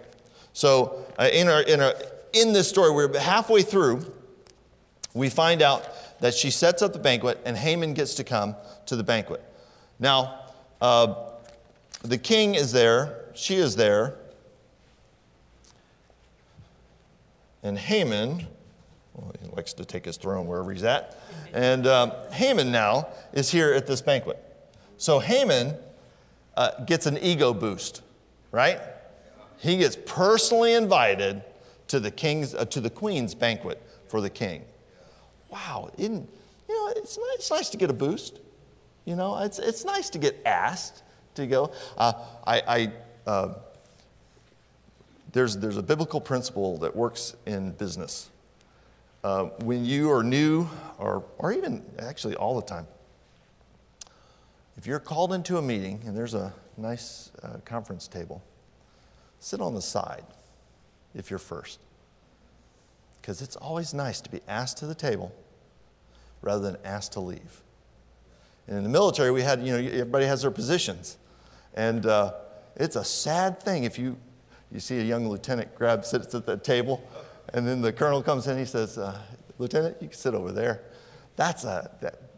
So 0.54 1.06
uh, 1.18 1.30
in, 1.32 1.48
our, 1.48 1.62
in, 1.62 1.82
our, 1.82 1.94
in 2.34 2.54
this 2.54 2.70
story, 2.70 2.92
we're 2.92 3.18
halfway 3.18 3.64
through, 3.64 4.06
we 5.14 5.30
find 5.30 5.62
out 5.62 6.20
that 6.20 6.34
she 6.34 6.52
sets 6.52 6.82
up 6.82 6.94
the 6.94 7.00
banquet, 7.00 7.40
and 7.46 7.58
Haman 7.58 7.94
gets 7.94 8.16
to 8.16 8.24
come 8.24 8.56
to 8.86 8.96
the 8.96 9.04
banquet. 9.04 9.44
Now, 10.00 10.40
uh, 10.82 11.31
the 12.04 12.18
king 12.18 12.56
is 12.56 12.72
there, 12.72 13.26
she 13.34 13.56
is 13.56 13.76
there, 13.76 14.16
and 17.64 17.78
Haman, 17.78 18.48
well, 19.14 19.34
he 19.40 19.48
likes 19.56 19.74
to 19.74 19.86
take 19.86 20.06
his 20.06 20.18
throne 20.18 20.48
wherever 20.48 20.72
he's 20.72 20.84
at, 20.84 21.20
and 21.54 21.86
um, 21.86 22.12
Haman 22.32 22.72
now 22.72 23.08
is 23.34 23.52
here 23.52 23.74
at 23.74 23.88
this 23.88 24.02
banquet. 24.02 24.44
So 24.98 25.20
Haman 25.20 25.76
uh, 26.58 26.84
gets 26.86 27.06
an 27.06 27.18
ego 27.20 27.54
boost, 27.54 28.02
right? 28.52 28.80
He 29.58 29.78
gets 29.78 29.96
personally 30.06 30.74
invited 30.74 31.44
to 31.88 32.00
the 32.00 32.10
king's, 32.10 32.56
uh, 32.56 32.66
to 32.66 32.82
the 32.82 32.90
queen's 32.90 33.36
banquet 33.36 33.82
for 34.08 34.22
the 34.22 34.30
king. 34.30 34.64
Wow, 35.50 35.92
you 35.98 36.10
know, 36.10 36.94
it's 36.96 37.18
nice, 37.18 37.36
it's 37.36 37.52
nice 37.52 37.70
to 37.70 37.78
get 37.78 37.90
a 37.90 37.94
boost. 37.94 38.40
You 39.06 39.16
know, 39.16 39.38
it's, 39.40 39.60
it's 39.60 39.84
nice 39.84 40.10
to 40.12 40.20
get 40.20 40.42
asked 40.46 41.04
to 41.36 41.48
go. 41.48 41.72
Uh, 41.98 42.14
I, 42.46 42.62
I 43.26 43.30
uh, 43.30 43.54
there's, 45.32 45.58
there's 45.58 45.78
a 45.78 45.84
biblical 45.84 46.20
principle 46.20 46.78
that 46.80 46.96
works 46.96 47.36
in 47.46 47.72
business. 47.72 48.30
Uh, 49.24 49.46
when 49.60 49.86
you 49.86 50.12
are 50.12 50.24
new, 50.24 50.68
or, 50.98 51.24
or 51.38 51.54
even 51.54 51.84
actually 52.00 52.36
all 52.36 52.60
the 52.60 52.66
time, 52.66 52.88
if 54.78 54.88
you're 54.88 55.00
called 55.00 55.32
into 55.32 55.58
a 55.58 55.62
meeting 55.62 56.02
and 56.06 56.18
there's 56.18 56.34
a 56.34 56.54
nice 56.76 57.32
uh, 57.44 57.58
conference 57.66 58.08
table, 58.08 58.42
sit 59.40 59.62
on 59.62 59.76
the 59.76 59.82
side 59.82 60.24
if 61.14 61.30
you're 61.30 61.40
first. 61.40 61.80
Because 63.22 63.42
it's 63.42 63.56
always 63.56 63.94
nice 63.94 64.20
to 64.22 64.32
be 64.32 64.42
asked 64.48 64.78
to 64.78 64.88
the 64.88 64.96
table 64.96 65.32
rather 66.42 66.64
than 66.64 66.78
asked 66.84 67.14
to 67.14 67.20
leave. 67.20 67.62
And 68.68 68.78
in 68.78 68.84
the 68.84 68.90
military, 68.90 69.32
we 69.32 69.44
had, 69.44 69.62
you 69.62 69.74
know, 69.74 69.78
everybody 69.78 70.26
has 70.26 70.42
their 70.42 70.52
positions. 70.52 71.18
And 71.74 72.06
uh, 72.06 72.34
it's 72.76 72.96
a 72.96 73.04
sad 73.04 73.60
thing 73.60 73.84
if 73.84 73.98
you, 73.98 74.18
you 74.72 74.80
see 74.80 75.00
a 75.00 75.04
young 75.04 75.28
lieutenant 75.28 75.74
grab, 75.76 76.06
sits 76.06 76.34
at 76.36 76.46
the 76.46 76.58
table, 76.58 77.08
and 77.54 77.68
then 77.68 77.82
the 77.82 77.92
colonel 77.92 78.22
comes 78.22 78.48
in, 78.48 78.58
he 78.58 78.66
says, 78.66 78.98
uh, 78.98 79.18
Lieutenant, 79.58 79.98
you 80.02 80.08
can 80.08 80.18
sit 80.18 80.34
over 80.34 80.52
there. 80.52 80.82
That's 81.36 81.66
a, 81.66 81.92
that, 82.02 82.32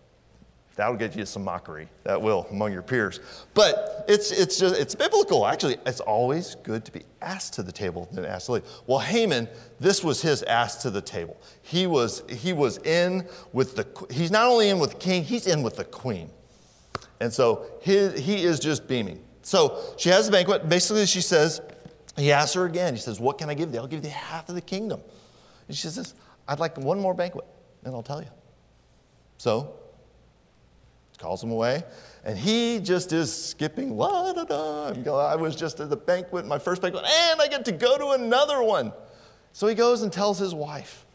That'll 0.76 0.96
get 0.96 1.16
you 1.16 1.26
some 1.26 1.44
mockery. 1.44 1.88
That 2.04 2.20
will 2.22 2.48
among 2.50 2.74
your 2.74 2.82
peers. 2.82 3.20
But 3.54 4.06
it's, 4.08 4.32
it's, 4.32 4.58
just, 4.58 4.76
it's 4.80 4.96
biblical. 4.96 5.46
Actually, 5.46 5.78
it's 5.86 6.00
always 6.00 6.56
good 6.56 6.84
to 6.86 6.92
be 6.92 7.04
asked 7.22 7.54
to 7.54 7.64
the 7.64 7.72
table 7.72 8.10
than 8.12 8.26
asked 8.26 8.48
to 8.48 8.54
leave. 8.54 8.64
Well, 8.88 9.00
Haman, 9.00 9.48
this 9.80 10.04
was 10.04 10.22
his 10.22 10.42
asked 10.44 10.82
to 10.82 10.90
the 10.90 11.02
table. 11.02 11.38
He 11.62 11.86
was, 11.86 12.24
he 12.28 12.54
was 12.54 12.80
in 12.80 13.28
with 13.52 13.76
the, 13.76 13.88
he's 14.12 14.32
not 14.32 14.48
only 14.48 14.70
in 14.70 14.80
with 14.80 14.92
the 14.92 14.98
king, 14.98 15.24
he's 15.24 15.46
in 15.46 15.62
with 15.62 15.76
the 15.76 15.86
queen. 15.86 16.32
And 17.20 17.32
so 17.32 17.66
he, 17.82 18.10
he 18.10 18.44
is 18.44 18.60
just 18.60 18.88
beaming. 18.88 19.24
So 19.42 19.80
she 19.98 20.10
has 20.10 20.26
the 20.26 20.32
banquet. 20.32 20.68
Basically, 20.68 21.06
she 21.06 21.22
says, 21.22 21.62
he 22.16 22.32
asks 22.32 22.54
her 22.54 22.66
again. 22.66 22.94
He 22.94 23.00
says, 23.00 23.20
What 23.20 23.38
can 23.38 23.50
I 23.50 23.54
give 23.54 23.72
thee? 23.72 23.78
I'll 23.78 23.88
give 23.88 24.02
thee 24.02 24.10
half 24.10 24.50
of 24.50 24.56
the 24.56 24.62
kingdom. 24.62 25.02
And 25.68 25.76
she 25.76 25.88
says, 25.88 26.14
I'd 26.48 26.60
like 26.60 26.78
one 26.78 27.00
more 27.00 27.14
banquet, 27.14 27.46
and 27.84 27.94
I'll 27.94 28.04
tell 28.04 28.22
you. 28.22 28.30
So 29.38 29.74
calls 31.24 31.42
him 31.42 31.52
away. 31.52 31.84
And 32.26 32.38
he 32.38 32.80
just 32.80 33.14
is 33.14 33.34
skipping, 33.34 33.98
la 33.98 34.34
da 34.34 34.44
da. 34.44 35.18
I 35.18 35.36
was 35.36 35.56
just 35.56 35.80
at 35.80 35.90
the 35.90 35.96
banquet, 35.96 36.46
my 36.46 36.60
first 36.60 36.82
banquet, 36.82 37.06
and 37.06 37.42
I 37.42 37.48
get 37.48 37.66
to 37.66 37.72
go 37.72 37.98
to 37.98 38.22
another 38.22 38.62
one. 38.62 38.92
So 39.54 39.68
he 39.68 39.76
goes 39.76 40.02
and 40.02 40.12
tells 40.12 40.38
his 40.38 40.54
wife. 40.54 41.06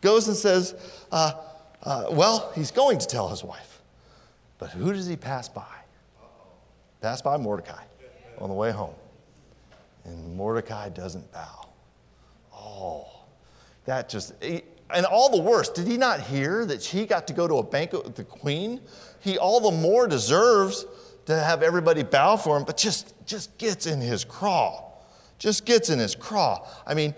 Goes 0.00 0.28
and 0.28 0.36
says, 0.36 0.74
uh, 1.10 1.32
uh, 1.82 2.06
well, 2.10 2.52
he's 2.54 2.70
going 2.70 2.98
to 2.98 3.06
tell 3.06 3.28
his 3.28 3.42
wife. 3.42 3.69
But 4.60 4.70
who 4.70 4.92
does 4.92 5.06
he 5.06 5.16
pass 5.16 5.48
by? 5.48 5.64
Pass 7.00 7.22
by 7.22 7.38
Mordecai 7.38 7.82
on 8.38 8.50
the 8.50 8.54
way 8.54 8.70
home. 8.70 8.94
And 10.04 10.36
Mordecai 10.36 10.90
doesn't 10.90 11.32
bow. 11.32 11.68
Oh, 12.54 13.08
that 13.86 14.10
just, 14.10 14.34
and 14.42 15.06
all 15.06 15.30
the 15.34 15.42
worse, 15.42 15.70
did 15.70 15.86
he 15.86 15.96
not 15.96 16.20
hear 16.20 16.66
that 16.66 16.84
he 16.84 17.06
got 17.06 17.26
to 17.28 17.32
go 17.32 17.48
to 17.48 17.56
a 17.56 17.62
banquet 17.62 18.04
with 18.04 18.16
the 18.16 18.24
queen? 18.24 18.82
He 19.20 19.38
all 19.38 19.60
the 19.60 19.76
more 19.76 20.06
deserves 20.06 20.84
to 21.24 21.38
have 21.38 21.62
everybody 21.62 22.02
bow 22.02 22.36
for 22.36 22.56
him, 22.56 22.64
but 22.64 22.76
just, 22.76 23.14
just 23.26 23.56
gets 23.56 23.86
in 23.86 24.00
his 24.00 24.24
craw. 24.24 24.84
Just 25.38 25.64
gets 25.64 25.88
in 25.88 25.98
his 25.98 26.14
craw. 26.14 26.66
I 26.86 26.92
mean, 26.92 27.14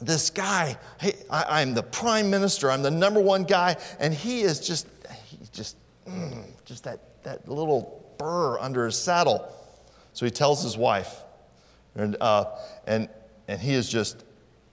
this 0.00 0.30
guy, 0.30 0.78
hey, 1.00 1.16
I, 1.28 1.60
am 1.60 1.74
the 1.74 1.82
prime 1.82 2.30
minister, 2.30 2.70
I'm 2.70 2.82
the 2.82 2.90
number 2.90 3.20
one 3.20 3.44
guy, 3.44 3.76
and 3.98 4.14
he 4.14 4.40
is 4.40 4.60
just, 4.60 4.86
he 5.26 5.38
just, 5.52 5.76
mm, 6.08 6.44
just 6.64 6.84
that, 6.84 7.22
that 7.24 7.48
little 7.48 8.14
burr 8.18 8.58
under 8.58 8.86
his 8.86 8.96
saddle. 8.96 9.52
So 10.12 10.24
he 10.24 10.30
tells 10.30 10.62
his 10.62 10.76
wife, 10.76 11.22
and, 11.94 12.16
uh, 12.20 12.46
and, 12.86 13.08
and 13.48 13.60
he 13.60 13.74
is 13.74 13.88
just 13.88 14.24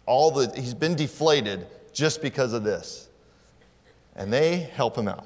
all 0.06 0.32
the, 0.32 0.52
he's 0.60 0.74
been 0.74 0.96
deflated 0.96 1.68
just 1.94 2.22
because 2.22 2.54
of 2.54 2.64
this. 2.64 3.10
And 4.16 4.32
they 4.32 4.58
help 4.58 4.98
him 4.98 5.08
out. 5.08 5.26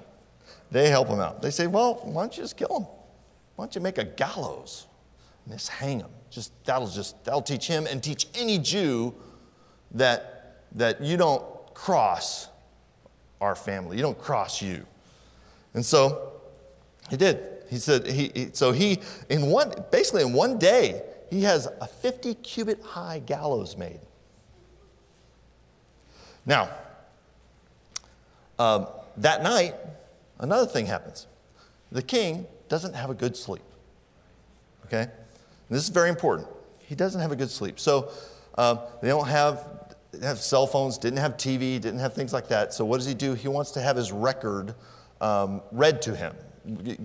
They 0.72 0.89
help 0.89 1.08
him 1.08 1.20
out. 1.20 1.41
They 1.41 1.52
say, 1.52 1.67
well, 1.67 2.02
why 2.04 2.24
don't 2.24 2.36
you 2.36 2.43
just 2.43 2.58
kill 2.58 2.80
him? 2.80 2.88
Why 3.56 3.65
don't 3.65 3.76
you 3.76 3.82
make 3.82 3.98
a 3.98 4.04
gallows 4.04 4.88
and 5.46 5.54
just 5.54 5.70
hang 5.70 6.00
him? 6.00 6.10
Just, 6.30 6.52
that'll 6.65 6.88
just, 6.88 7.24
that'll 7.24 7.41
teach 7.41 7.67
him 7.67 7.88
and 7.88 8.04
teach 8.04 8.28
any 8.36 8.60
Jew 8.60 9.15
that, 9.91 10.63
that 10.74 11.02
you 11.02 11.17
don't 11.17 11.43
cross 11.74 12.50
our 13.39 13.56
family. 13.56 13.98
You 13.98 14.04
don't 14.04 14.20
cross 14.20 14.62
you. 14.62 14.86
And 15.77 15.85
so 15.85 16.31
he 17.07 17.17
did. 17.17 17.37
He 17.69 17.77
said, 17.77 18.07
he, 18.07 18.31
he, 18.33 18.49
so 18.51 18.71
he, 18.71 18.99
in 19.29 19.45
one, 19.45 19.71
basically 19.91 20.23
in 20.23 20.33
one 20.33 20.57
day, 20.57 21.03
he 21.29 21.43
has 21.43 21.67
a 21.67 21.85
50 21.85 22.33
cubit 22.33 22.81
high 22.81 23.19
gallows 23.19 23.77
made. 23.77 23.99
Now, 26.47 26.67
um, 28.57 28.87
that 29.17 29.43
night, 29.43 29.75
another 30.39 30.65
thing 30.65 30.87
happens. 30.87 31.27
The 31.91 32.01
king 32.01 32.47
doesn't 32.69 32.95
have 32.95 33.11
a 33.11 33.13
good 33.13 33.37
sleep. 33.37 33.61
Okay? 34.87 35.03
And 35.03 35.11
this 35.69 35.83
is 35.83 35.89
very 35.89 36.09
important. 36.09 36.47
He 36.79 36.95
doesn't 36.95 37.21
have 37.21 37.31
a 37.31 37.35
good 37.35 37.51
sleep. 37.51 37.79
So 37.79 38.09
um, 38.57 38.79
they 39.03 39.09
don't 39.09 39.27
have, 39.27 39.93
have 40.23 40.39
cell 40.39 40.65
phones, 40.65 40.97
didn't 40.97 41.19
have 41.19 41.37
TV, 41.37 41.79
didn't 41.79 41.99
have 41.99 42.15
things 42.15 42.33
like 42.33 42.47
that. 42.47 42.73
So 42.73 42.83
what 42.83 42.97
does 42.97 43.05
he 43.05 43.13
do? 43.13 43.35
He 43.35 43.47
wants 43.47 43.69
to 43.73 43.79
have 43.79 43.95
his 43.95 44.11
record 44.11 44.73
um, 45.21 45.62
read 45.71 46.01
to 46.03 46.15
him. 46.15 46.36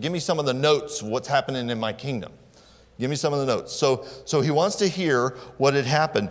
Give 0.00 0.10
me 0.10 0.18
some 0.18 0.38
of 0.38 0.46
the 0.46 0.54
notes, 0.54 1.02
what's 1.02 1.28
happening 1.28 1.70
in 1.70 1.78
my 1.78 1.92
kingdom. 1.92 2.32
Give 2.98 3.08
me 3.08 3.16
some 3.16 3.32
of 3.32 3.40
the 3.40 3.46
notes. 3.46 3.72
So, 3.72 4.04
so 4.24 4.40
he 4.40 4.50
wants 4.50 4.76
to 4.76 4.88
hear 4.88 5.30
what 5.56 5.74
had 5.74 5.86
happened. 5.86 6.30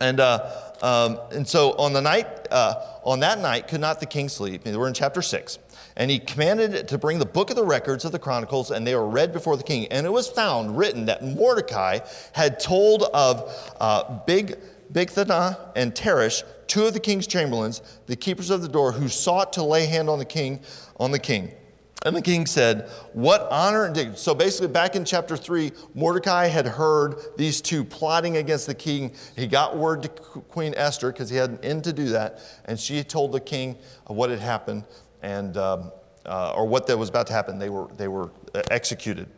And, 0.00 0.18
uh, 0.18 0.50
um, 0.82 1.20
and 1.30 1.46
so 1.46 1.72
on 1.72 1.92
the 1.92 2.00
night, 2.00 2.26
uh, 2.50 2.74
on 3.04 3.20
that 3.20 3.38
night, 3.38 3.68
could 3.68 3.80
not 3.80 4.00
the 4.00 4.06
king 4.06 4.28
sleep? 4.28 4.64
We're 4.64 4.88
in 4.88 4.94
chapter 4.94 5.22
six. 5.22 5.58
And 5.96 6.10
he 6.10 6.18
commanded 6.18 6.88
to 6.88 6.98
bring 6.98 7.18
the 7.18 7.26
book 7.26 7.50
of 7.50 7.56
the 7.56 7.64
records 7.64 8.04
of 8.04 8.12
the 8.12 8.18
Chronicles, 8.18 8.70
and 8.70 8.86
they 8.86 8.94
were 8.94 9.08
read 9.08 9.32
before 9.32 9.56
the 9.56 9.62
king. 9.62 9.86
And 9.88 10.06
it 10.06 10.10
was 10.10 10.28
found 10.28 10.78
written 10.78 11.06
that 11.06 11.22
Mordecai 11.22 11.98
had 12.32 12.58
told 12.58 13.02
of 13.02 13.74
uh, 13.80 14.20
Big 14.26 14.58
Bigthana 14.92 15.72
and 15.76 15.94
Teresh, 15.94 16.42
two 16.66 16.86
of 16.86 16.94
the 16.94 17.00
king's 17.00 17.26
chamberlains, 17.26 17.82
the 18.06 18.16
keepers 18.16 18.50
of 18.50 18.62
the 18.62 18.68
door, 18.68 18.92
who 18.92 19.08
sought 19.08 19.52
to 19.54 19.62
lay 19.62 19.86
hand 19.86 20.08
on 20.08 20.18
the 20.18 20.24
king, 20.24 20.60
on 20.98 21.10
the 21.10 21.18
king. 21.18 21.52
And 22.06 22.16
the 22.16 22.22
king 22.22 22.46
said, 22.46 22.88
What 23.12 23.46
honor 23.50 23.84
and 23.84 23.94
dignity. 23.94 24.16
So 24.18 24.34
basically, 24.34 24.68
back 24.68 24.96
in 24.96 25.04
chapter 25.04 25.36
3, 25.36 25.70
Mordecai 25.94 26.46
had 26.46 26.66
heard 26.66 27.16
these 27.36 27.60
two 27.60 27.84
plotting 27.84 28.38
against 28.38 28.66
the 28.66 28.74
king. 28.74 29.12
He 29.36 29.46
got 29.46 29.76
word 29.76 30.02
to 30.04 30.08
Queen 30.08 30.72
Esther 30.76 31.12
because 31.12 31.28
he 31.28 31.36
had 31.36 31.50
an 31.50 31.58
end 31.62 31.84
to 31.84 31.92
do 31.92 32.06
that. 32.06 32.40
And 32.64 32.80
she 32.80 33.02
told 33.04 33.32
the 33.32 33.40
king 33.40 33.76
what 34.06 34.30
had 34.30 34.40
happened 34.40 34.84
and, 35.20 35.56
um, 35.58 35.92
uh, 36.24 36.54
or 36.56 36.66
what 36.66 36.86
that 36.86 36.96
was 36.96 37.10
about 37.10 37.26
to 37.26 37.34
happen. 37.34 37.58
They 37.58 37.68
were, 37.68 37.88
they 37.98 38.08
were 38.08 38.30
uh, 38.54 38.62
executed. 38.70 39.28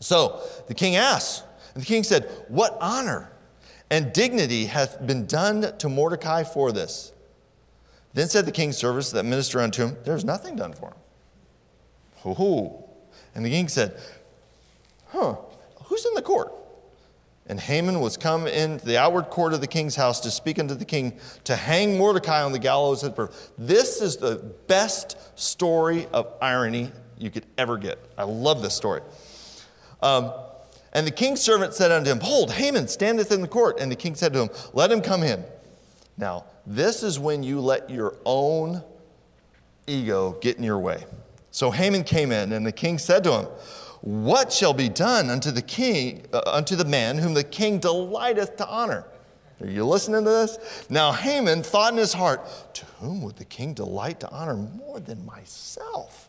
So 0.00 0.40
the 0.66 0.74
king 0.74 0.96
asked, 0.96 1.44
and 1.74 1.82
the 1.82 1.86
king 1.86 2.02
said, 2.02 2.28
What 2.48 2.76
honor 2.80 3.30
and 3.90 4.12
dignity 4.12 4.66
hath 4.66 5.04
been 5.06 5.26
done 5.26 5.76
to 5.78 5.88
Mordecai 5.88 6.44
for 6.44 6.72
this? 6.72 7.12
Then 8.14 8.28
said 8.28 8.46
the 8.46 8.52
king's 8.52 8.76
servants 8.76 9.10
that 9.12 9.24
minister 9.24 9.60
unto 9.60 9.86
him, 9.86 9.96
There's 10.04 10.24
nothing 10.24 10.56
done 10.56 10.72
for 10.72 10.88
him. 10.88 10.96
Oh, 12.24 12.88
and 13.34 13.44
the 13.44 13.50
king 13.50 13.68
said, 13.68 13.98
Huh, 15.08 15.36
who's 15.84 16.04
in 16.04 16.14
the 16.14 16.22
court? 16.22 16.52
And 17.46 17.58
Haman 17.58 18.00
was 18.00 18.18
come 18.18 18.46
into 18.46 18.84
the 18.84 18.98
outward 18.98 19.30
court 19.30 19.54
of 19.54 19.62
the 19.62 19.66
king's 19.66 19.96
house 19.96 20.20
to 20.20 20.30
speak 20.30 20.58
unto 20.58 20.74
the 20.74 20.84
king 20.84 21.18
to 21.44 21.56
hang 21.56 21.96
Mordecai 21.96 22.42
on 22.42 22.52
the 22.52 22.58
gallows 22.58 23.04
at 23.04 23.16
birth. 23.16 23.52
This 23.56 24.02
is 24.02 24.18
the 24.18 24.36
best 24.66 25.16
story 25.38 26.06
of 26.12 26.34
irony 26.42 26.92
you 27.16 27.30
could 27.30 27.46
ever 27.56 27.78
get. 27.78 27.98
I 28.18 28.24
love 28.24 28.60
this 28.60 28.74
story. 28.74 29.00
Um, 30.02 30.32
and 30.92 31.06
the 31.06 31.10
king's 31.10 31.40
servant 31.40 31.74
said 31.74 31.90
unto 31.90 32.10
him, 32.10 32.20
Hold, 32.20 32.52
Haman 32.52 32.88
standeth 32.88 33.30
in 33.30 33.42
the 33.42 33.48
court. 33.48 33.78
And 33.80 33.90
the 33.90 33.96
king 33.96 34.14
said 34.14 34.32
to 34.32 34.42
him, 34.42 34.50
Let 34.72 34.90
him 34.90 35.00
come 35.00 35.22
in. 35.22 35.44
Now, 36.16 36.44
this 36.66 37.02
is 37.02 37.18
when 37.18 37.42
you 37.42 37.60
let 37.60 37.90
your 37.90 38.16
own 38.24 38.82
ego 39.86 40.36
get 40.40 40.56
in 40.56 40.64
your 40.64 40.78
way. 40.78 41.04
So 41.50 41.70
Haman 41.70 42.04
came 42.04 42.32
in, 42.32 42.52
and 42.52 42.66
the 42.66 42.72
king 42.72 42.98
said 42.98 43.24
to 43.24 43.32
him, 43.32 43.44
What 44.00 44.52
shall 44.52 44.74
be 44.74 44.88
done 44.88 45.30
unto 45.30 45.50
the 45.50 45.62
king, 45.62 46.26
uh, 46.32 46.42
unto 46.46 46.76
the 46.76 46.84
man 46.84 47.18
whom 47.18 47.34
the 47.34 47.44
king 47.44 47.78
delighteth 47.78 48.56
to 48.56 48.68
honor? 48.68 49.04
Are 49.60 49.66
you 49.66 49.84
listening 49.84 50.24
to 50.24 50.30
this? 50.30 50.86
Now 50.88 51.12
Haman 51.12 51.62
thought 51.62 51.92
in 51.92 51.98
his 51.98 52.12
heart, 52.12 52.74
To 52.74 52.84
whom 53.00 53.22
would 53.22 53.36
the 53.36 53.44
king 53.44 53.74
delight 53.74 54.20
to 54.20 54.30
honor 54.30 54.54
more 54.54 55.00
than 55.00 55.24
myself? 55.26 56.27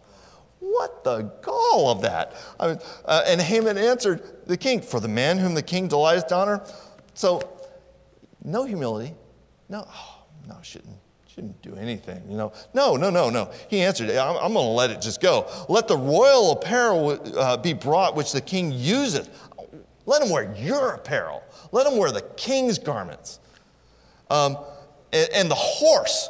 What 0.60 1.04
the 1.04 1.22
gall 1.42 1.90
of 1.90 2.02
that? 2.02 2.36
I 2.60 2.68
mean, 2.68 2.80
uh, 3.06 3.24
and 3.26 3.42
Haman 3.42 3.78
answered 3.78 4.22
the 4.46 4.58
king, 4.58 4.82
For 4.82 5.00
the 5.00 5.08
man 5.08 5.38
whom 5.38 5.54
the 5.54 5.64
king 5.64 5.88
delights 5.88 6.24
to 6.26 6.36
honor. 6.36 6.64
So, 7.14 7.42
no 8.44 8.64
humility. 8.64 9.14
No, 9.70 9.86
oh, 9.88 10.24
no, 10.48 10.58
shouldn't 10.62 10.98
didn't 11.40 11.62
do 11.62 11.76
anything, 11.76 12.22
you 12.30 12.36
know. 12.36 12.52
No, 12.74 12.98
no, 12.98 13.10
no, 13.10 13.30
no. 13.30 13.50
He 13.70 13.82
answered, 13.82 14.10
I'm, 14.10 14.36
I'm 14.36 14.54
going 14.54 14.66
to 14.66 14.72
let 14.72 14.90
it 14.90 15.02
just 15.02 15.22
go. 15.22 15.50
Let 15.70 15.88
the 15.88 15.98
royal 15.98 16.52
apparel 16.52 17.18
uh, 17.38 17.58
be 17.58 17.74
brought 17.74 18.16
which 18.16 18.34
the 18.34 18.42
king 18.42 18.72
useth. 18.74 19.30
Let 20.06 20.22
him 20.22 20.30
wear 20.30 20.54
your 20.58 20.92
apparel. 20.92 21.44
Let 21.72 21.88
him 21.88 21.98
wear 21.98 22.12
the 22.12 22.24
king's 22.36 22.78
garments. 22.78 23.40
Um, 24.30 24.58
and, 25.14 25.30
and, 25.34 25.52
the 25.52 25.56
horse, 25.56 26.30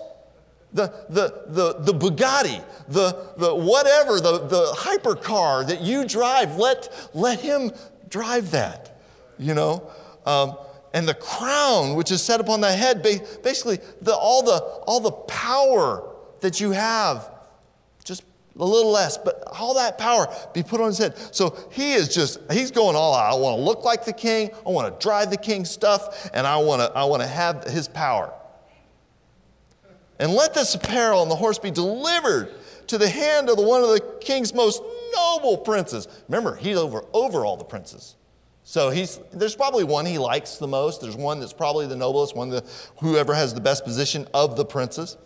the, 0.73 0.88
the, 1.10 1.45
the, 1.47 1.73
the 1.79 1.93
Bugatti, 1.93 2.63
the, 2.88 3.34
the 3.38 3.53
whatever, 3.53 4.19
the, 4.19 4.47
the 4.47 4.73
hypercar 4.77 5.67
that 5.67 5.82
you 5.82 6.08
drive, 6.08 6.58
let, 6.58 7.10
let 7.13 7.39
him 7.39 7.71
drive 8.10 8.51
that, 8.51 8.99
you 9.38 9.53
know. 9.53 9.89
Um, 10.25 10.58
and 10.93 11.08
the 11.08 11.13
crown 11.13 11.95
which 11.95 12.12
is 12.12 12.21
set 12.21 12.39
upon 12.39 12.62
the 12.62 12.71
head 12.71 13.03
basically 13.03 13.77
the, 14.01 14.13
all, 14.13 14.41
the, 14.43 14.58
all 14.88 14.99
the 14.99 15.12
power 15.12 16.15
that 16.41 16.60
you 16.60 16.71
have 16.71 17.29
just 18.03 18.23
a 18.60 18.65
little 18.65 18.91
less 18.91 19.17
but 19.17 19.43
all 19.60 19.75
that 19.75 19.99
power 19.99 20.27
be 20.53 20.63
put 20.63 20.82
on 20.82 20.88
his 20.88 20.97
head. 20.97 21.15
So 21.32 21.58
he 21.71 21.93
is 21.93 22.13
just 22.13 22.39
he's 22.51 22.71
going 22.71 22.95
all 22.95 23.13
out. 23.13 23.32
I 23.32 23.36
want 23.36 23.58
to 23.58 23.63
look 23.63 23.84
like 23.84 24.03
the 24.03 24.13
king. 24.13 24.49
I 24.65 24.69
want 24.69 24.99
to 24.99 25.03
drive 25.03 25.29
the 25.29 25.38
king's 25.38 25.69
stuff 25.69 26.29
and 26.34 26.45
i 26.47 26.58
want 26.58 26.82
to 26.82 26.97
i 26.97 27.03
want 27.03 27.21
to 27.21 27.27
have 27.27 27.65
his 27.65 27.88
power 27.88 28.34
and 30.19 30.34
let 30.34 30.53
this 30.53 30.75
apparel 30.75 31.21
and 31.21 31.32
the 31.32 31.36
horse 31.36 31.60
be 31.60 31.71
delivered 31.71 32.53
to 32.88 32.97
the 32.97 33.10
hand 33.10 33.49
of 33.49 33.58
the 33.58 33.63
one 33.63 33.82
of 33.82 33.89
the 33.89 34.01
king's 34.21 34.53
most 34.53 34.82
noble 35.15 35.58
princes 35.58 36.08
remember 36.27 36.55
he's 36.55 36.77
over 36.77 37.03
over 37.13 37.45
all 37.45 37.58
the 37.58 37.63
princes 37.63 38.15
so 38.69 38.91
he's, 38.91 39.19
there's 39.34 39.55
probably 39.55 39.84
one 39.84 40.05
he 40.05 40.19
likes 40.19 40.58
the 40.58 40.67
most. 40.67 41.01
There's 41.01 41.15
one 41.15 41.39
that's 41.39 41.53
probably 41.53 41.88
the 41.88 41.95
noblest, 41.95 42.36
one 42.36 42.49
the, 42.49 42.63
whoever 42.97 43.34
has 43.34 43.51
the 43.55 43.60
best 43.60 43.84
position 43.84 44.27
of 44.32 44.58
the 44.58 44.63
princes. 44.63 45.17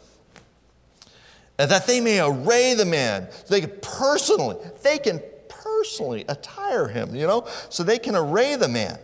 And 1.60 1.70
that 1.70 1.86
they 1.86 2.00
may 2.00 2.22
array 2.22 2.74
the 2.74 2.86
man. 2.86 3.28
So 3.44 3.54
they 3.54 3.60
can 3.60 3.74
personally, 3.82 4.56
they 4.82 4.98
can 4.98 5.22
personally 5.50 6.24
attire 6.30 6.88
him, 6.88 7.14
you 7.14 7.28
know? 7.28 7.46
So 7.68 7.84
they 7.84 8.00
can 8.00 8.16
array 8.16 8.56
the 8.56 8.70
man. 8.70 8.98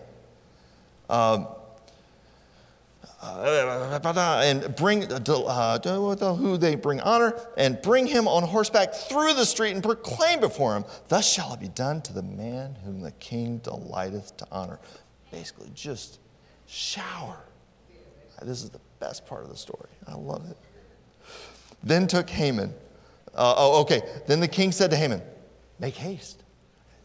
Um, 1.10 1.50
uh, 3.22 4.40
and 4.44 4.76
bring 4.76 5.12
uh, 5.12 6.36
who 6.36 6.58
they 6.58 6.76
bring 6.76 7.00
honor 7.02 7.40
and 7.58 7.82
bring 7.82 8.08
him 8.08 8.28
on 8.28 8.44
horseback 8.44 8.94
through 8.94 9.34
the 9.34 9.46
street 9.46 9.72
and 9.72 9.84
proclaim 9.84 10.40
before 10.40 10.76
him 10.76 10.86
thus 11.10 11.30
shall 11.30 11.54
it 11.54 11.60
be 11.60 11.68
done 11.68 12.02
to 12.02 12.14
the 12.14 12.24
man 12.24 12.76
whom 12.84 13.02
the 13.02 13.12
king 13.14 13.58
delighteth 13.60 14.36
to 14.38 14.48
honor. 14.52 14.80
Basically 15.32 15.70
just 15.76 16.20
shower. 16.68 17.38
This 18.42 18.64
is 18.64 18.70
the 18.70 18.80
best 19.00 19.26
part 19.26 19.44
of 19.44 19.50
the 19.50 19.58
story. 19.58 19.90
I 20.08 20.16
love 20.16 20.50
it. 20.50 20.58
Then 21.84 22.08
took 22.08 22.30
haman 22.30 22.74
uh, 23.36 23.54
oh 23.58 23.82
okay. 23.82 24.02
Then 24.28 24.40
the 24.40 24.48
king 24.48 24.72
said 24.72 24.92
to 24.92 24.98
haman 24.98 25.22
make 25.80 25.96
haste 25.96 26.44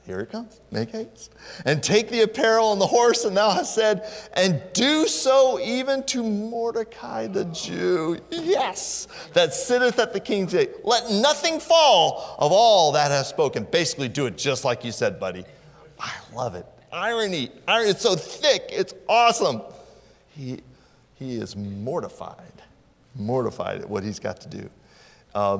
Here 0.07 0.21
it 0.21 0.31
comes. 0.31 0.61
Make 0.71 0.91
haste. 0.91 1.33
And 1.65 1.83
take 1.83 2.11
the 2.11 2.23
apparel 2.23 2.73
and 2.73 2.81
the 2.81 2.87
horse, 2.87 3.25
and 3.25 3.35
thou 3.35 3.51
hast 3.51 3.75
said, 3.75 4.07
and 4.35 4.63
do 4.75 5.07
so 5.07 5.59
even 5.61 6.03
to 6.05 6.23
Mordecai 6.23 7.27
the 7.27 7.47
Jew. 7.47 8.19
Yes, 8.31 9.09
that 9.33 9.55
sitteth 9.55 9.99
at 9.99 10.13
the 10.13 10.21
king's 10.21 10.53
gate. 10.53 10.85
Let 10.85 11.11
nothing 11.11 11.59
fall 11.59 12.37
of 12.39 12.53
all 12.53 12.93
that 12.93 13.11
has 13.11 13.29
spoken. 13.29 13.67
Basically, 13.71 14.11
do 14.11 14.27
it 14.27 14.37
just 14.37 14.63
like 14.63 14.85
you 14.85 14.93
said, 14.93 15.19
buddy. 15.19 15.45
I 15.99 16.13
love 16.35 16.55
it. 16.55 16.67
Irony. 16.93 17.51
Irony. 17.67 17.91
It's 17.91 18.03
so 18.03 18.15
thick. 18.15 18.65
It's 18.69 18.93
awesome. 19.09 19.63
He, 20.37 20.61
he 21.15 21.37
is 21.37 21.57
mortified, 21.57 22.53
mortified 23.15 23.81
at 23.81 23.89
what 23.89 24.05
he's 24.05 24.19
got 24.19 24.41
to 24.43 24.49
do. 24.49 24.71
Uh, 25.35 25.59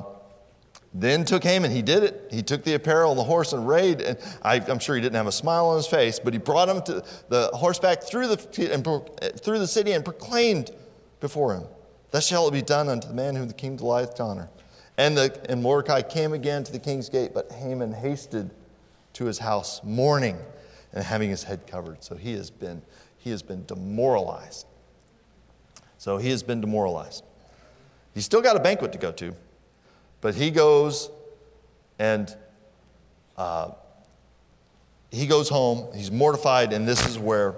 then 0.97 1.25
took 1.25 1.43
Haman, 1.43 1.71
he 1.71 1.81
did 1.81 2.03
it. 2.03 2.29
He 2.31 2.41
took 2.41 2.63
the 2.63 2.73
apparel 2.73 3.11
and 3.11 3.19
the 3.19 3.23
horse 3.25 3.51
and 3.51 3.67
rode. 3.67 4.01
And 4.01 4.17
I, 4.41 4.55
am 4.55 4.79
sure 4.79 4.95
he 4.95 5.01
didn't 5.01 5.17
have 5.17 5.27
a 5.27 5.31
smile 5.31 5.67
on 5.67 5.75
his 5.75 5.87
face, 5.87 6.19
but 6.19 6.31
he 6.31 6.39
brought 6.39 6.69
him 6.69 6.81
to 6.83 7.03
the 7.27 7.49
horseback 7.53 8.01
through 8.01 8.27
the, 8.27 8.71
and, 8.73 9.39
through 9.41 9.59
the 9.59 9.67
city 9.67 9.91
and 9.91 10.05
proclaimed 10.05 10.71
before 11.19 11.53
him, 11.53 11.63
Thus 12.11 12.25
shall 12.25 12.47
it 12.47 12.51
be 12.51 12.61
done 12.61 12.87
unto 12.87 13.09
the 13.09 13.13
man 13.13 13.35
whom 13.35 13.49
the 13.49 13.53
king 13.53 13.75
delighteth 13.75 14.15
to 14.15 14.23
honor. 14.23 14.49
And, 14.97 15.17
the, 15.17 15.37
and 15.49 15.61
Mordecai 15.61 16.01
came 16.01 16.31
again 16.31 16.63
to 16.63 16.71
the 16.71 16.79
king's 16.79 17.09
gate, 17.09 17.31
but 17.33 17.51
Haman 17.51 17.91
hasted 17.91 18.49
to 19.13 19.25
his 19.25 19.37
house, 19.37 19.83
mourning 19.83 20.37
and 20.93 21.03
having 21.03 21.29
his 21.29 21.43
head 21.43 21.67
covered. 21.67 22.05
So 22.05 22.15
he 22.15 22.33
has 22.35 22.49
been, 22.49 22.81
he 23.17 23.31
has 23.31 23.41
been 23.41 23.65
demoralized. 23.65 24.65
So 25.97 26.15
he 26.15 26.29
has 26.29 26.41
been 26.41 26.61
demoralized. 26.61 27.25
He's 28.13 28.23
still 28.23 28.41
got 28.41 28.55
a 28.55 28.61
banquet 28.61 28.93
to 28.93 28.97
go 28.97 29.11
to. 29.11 29.35
But 30.25 30.33
he 30.33 30.49
goes 30.49 31.11
and 31.99 32.35
uh, 33.37 33.73
he 35.11 35.27
goes 35.27 35.49
home. 35.49 35.93
He's 35.93 36.09
mortified, 36.09 36.73
and 36.73 36.87
this 36.87 37.07
is 37.07 37.19
where 37.19 37.53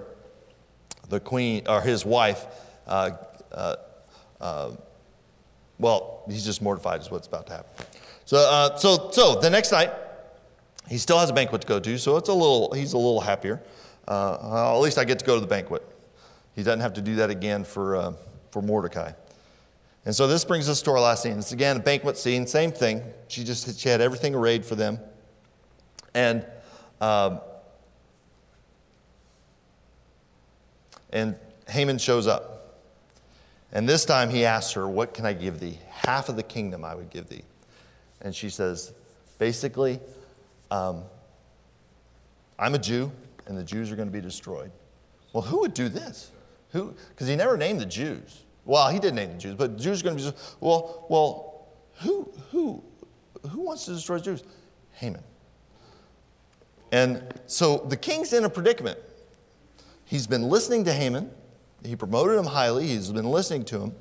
the 1.08 1.18
queen, 1.18 1.66
or 1.66 1.80
his 1.80 2.04
wife, 2.04 2.44
uh, 2.86 3.12
uh, 3.52 3.76
uh 4.38 4.72
well, 5.78 6.24
he's 6.28 6.44
just 6.44 6.60
mortified, 6.60 7.00
is 7.00 7.10
what's 7.10 7.26
about 7.26 7.46
to 7.46 7.54
happen. 7.54 7.86
So, 8.26 8.36
uh, 8.36 8.76
so, 8.76 9.12
so 9.12 9.40
the 9.40 9.48
next 9.48 9.72
night, 9.72 9.90
he 10.90 10.98
still 10.98 11.18
has 11.18 11.30
a 11.30 11.32
banquet 11.32 11.62
to 11.62 11.66
go 11.66 11.80
to, 11.80 11.98
so 11.98 12.18
it's 12.18 12.28
a 12.28 12.34
little, 12.34 12.74
he's 12.74 12.92
a 12.92 12.98
little 12.98 13.22
happier. 13.22 13.62
Uh, 14.06 14.74
at 14.74 14.80
least 14.80 14.98
I 14.98 15.04
get 15.04 15.18
to 15.20 15.24
go 15.24 15.36
to 15.36 15.40
the 15.40 15.46
banquet. 15.46 15.82
He 16.54 16.62
doesn't 16.62 16.80
have 16.80 16.92
to 16.92 17.00
do 17.00 17.14
that 17.14 17.30
again 17.30 17.64
for, 17.64 18.14
for 18.50 18.60
Mordecai. 18.60 19.12
And 20.08 20.16
so 20.16 20.26
this 20.26 20.42
brings 20.42 20.70
us 20.70 20.80
to 20.80 20.90
our 20.92 21.00
last 21.00 21.22
scene. 21.22 21.38
It's 21.38 21.52
again 21.52 21.76
a 21.76 21.80
banquet 21.80 22.16
scene, 22.16 22.46
same 22.46 22.72
thing. 22.72 23.02
She 23.28 23.44
just 23.44 23.78
she 23.78 23.90
had 23.90 24.00
everything 24.00 24.34
arrayed 24.34 24.64
for 24.64 24.74
them, 24.74 24.98
and 26.14 26.46
um, 27.02 27.42
and 31.10 31.36
Haman 31.68 31.98
shows 31.98 32.26
up, 32.26 32.80
and 33.70 33.86
this 33.86 34.06
time 34.06 34.30
he 34.30 34.46
asks 34.46 34.72
her, 34.72 34.88
"What 34.88 35.12
can 35.12 35.26
I 35.26 35.34
give 35.34 35.60
thee? 35.60 35.78
Half 35.90 36.30
of 36.30 36.36
the 36.36 36.42
kingdom 36.42 36.86
I 36.86 36.94
would 36.94 37.10
give 37.10 37.28
thee." 37.28 37.44
And 38.22 38.34
she 38.34 38.48
says, 38.48 38.94
basically, 39.36 40.00
um, 40.70 41.02
"I'm 42.58 42.74
a 42.74 42.78
Jew, 42.78 43.12
and 43.46 43.58
the 43.58 43.62
Jews 43.62 43.92
are 43.92 43.96
going 43.96 44.08
to 44.08 44.12
be 44.12 44.22
destroyed." 44.22 44.70
Well, 45.34 45.42
who 45.42 45.60
would 45.60 45.74
do 45.74 45.90
this? 45.90 46.30
Who? 46.70 46.94
Because 47.10 47.28
he 47.28 47.36
never 47.36 47.58
named 47.58 47.78
the 47.78 47.84
Jews. 47.84 48.44
Well, 48.68 48.90
he 48.90 48.98
didn't 48.98 49.14
name 49.14 49.32
the 49.32 49.38
Jews, 49.38 49.54
but 49.54 49.78
the 49.78 49.82
Jews 49.82 50.02
are 50.02 50.04
going 50.04 50.18
to 50.18 50.24
be, 50.30 50.38
well, 50.60 51.06
well, 51.08 51.68
who, 52.00 52.30
who, 52.50 52.84
who 53.48 53.62
wants 53.62 53.86
to 53.86 53.94
destroy 53.94 54.18
Jews? 54.18 54.44
Haman. 54.92 55.22
And 56.92 57.22
so 57.46 57.78
the 57.78 57.96
king's 57.96 58.34
in 58.34 58.44
a 58.44 58.50
predicament. 58.50 58.98
He's 60.04 60.26
been 60.26 60.42
listening 60.42 60.84
to 60.84 60.92
Haman. 60.92 61.30
He 61.82 61.96
promoted 61.96 62.38
him 62.38 62.44
highly. 62.44 62.88
He's 62.88 63.10
been 63.10 63.30
listening 63.30 63.64
to 63.66 63.80
him. 63.80 63.94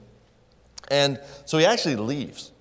And 0.91 1.21
so 1.45 1.57
he 1.57 1.65
actually 1.65 1.95
leaves. 1.95 2.51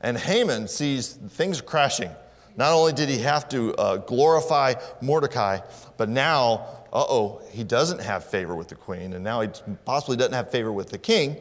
And 0.00 0.16
Haman 0.16 0.68
sees 0.68 1.14
things 1.14 1.60
crashing. 1.60 2.12
Not 2.56 2.72
only 2.72 2.92
did 2.92 3.08
he 3.08 3.18
have 3.18 3.48
to 3.50 3.74
uh, 3.74 3.96
glorify 3.98 4.74
Mordecai, 5.00 5.60
but 5.96 6.08
now, 6.08 6.66
uh 6.92 7.04
oh, 7.08 7.42
he 7.50 7.64
doesn't 7.64 8.00
have 8.00 8.24
favor 8.24 8.54
with 8.54 8.68
the 8.68 8.74
queen, 8.74 9.14
and 9.14 9.24
now 9.24 9.40
he 9.40 9.48
possibly 9.84 10.16
doesn't 10.16 10.34
have 10.34 10.50
favor 10.50 10.72
with 10.72 10.90
the 10.90 10.98
king. 10.98 11.36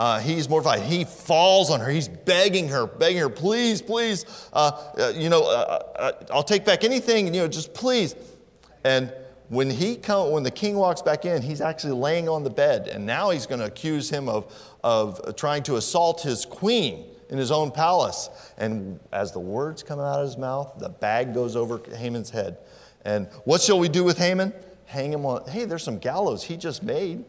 Uh, 0.00 0.18
he's 0.18 0.48
mortified. 0.48 0.80
He 0.80 1.04
falls 1.04 1.70
on 1.70 1.80
her. 1.80 1.88
He's 1.88 2.08
begging 2.08 2.68
her, 2.68 2.86
begging 2.86 3.18
her, 3.18 3.28
please, 3.28 3.80
please, 3.80 4.24
uh, 4.52 4.72
uh 4.98 5.12
you 5.14 5.28
know, 5.28 5.42
uh, 5.42 5.82
uh, 5.96 6.12
I'll 6.32 6.42
take 6.42 6.64
back 6.64 6.82
anything, 6.82 7.26
you 7.26 7.42
know, 7.42 7.48
just 7.48 7.74
please. 7.74 8.16
And 8.82 9.12
when 9.50 9.70
he 9.70 9.96
come, 9.96 10.30
when 10.32 10.42
the 10.42 10.50
king 10.50 10.76
walks 10.76 11.02
back 11.02 11.24
in, 11.24 11.42
he's 11.42 11.60
actually 11.60 11.92
laying 11.92 12.28
on 12.28 12.42
the 12.42 12.50
bed, 12.50 12.88
and 12.88 13.06
now 13.06 13.30
he's 13.30 13.46
going 13.46 13.60
to 13.60 13.66
accuse 13.66 14.10
him 14.10 14.28
of, 14.28 14.52
of 14.82 15.36
trying 15.36 15.62
to 15.64 15.76
assault 15.76 16.22
his 16.22 16.44
queen 16.44 17.04
in 17.30 17.38
his 17.38 17.50
own 17.50 17.70
palace. 17.70 18.28
And 18.56 19.00
as 19.12 19.32
the 19.32 19.40
words 19.40 19.82
come 19.82 20.00
out 20.00 20.20
of 20.20 20.26
his 20.26 20.36
mouth, 20.36 20.74
the 20.78 20.88
bag 20.88 21.34
goes 21.34 21.56
over 21.56 21.80
Haman's 21.96 22.30
head. 22.30 22.58
And 23.04 23.28
what 23.44 23.60
shall 23.60 23.78
we 23.78 23.88
do 23.88 24.04
with 24.04 24.18
Haman? 24.18 24.52
Hang 24.86 25.12
him 25.12 25.26
on. 25.26 25.48
Hey, 25.48 25.64
there's 25.64 25.82
some 25.82 25.98
gallows 25.98 26.42
he 26.44 26.56
just 26.56 26.82
made, 26.82 27.24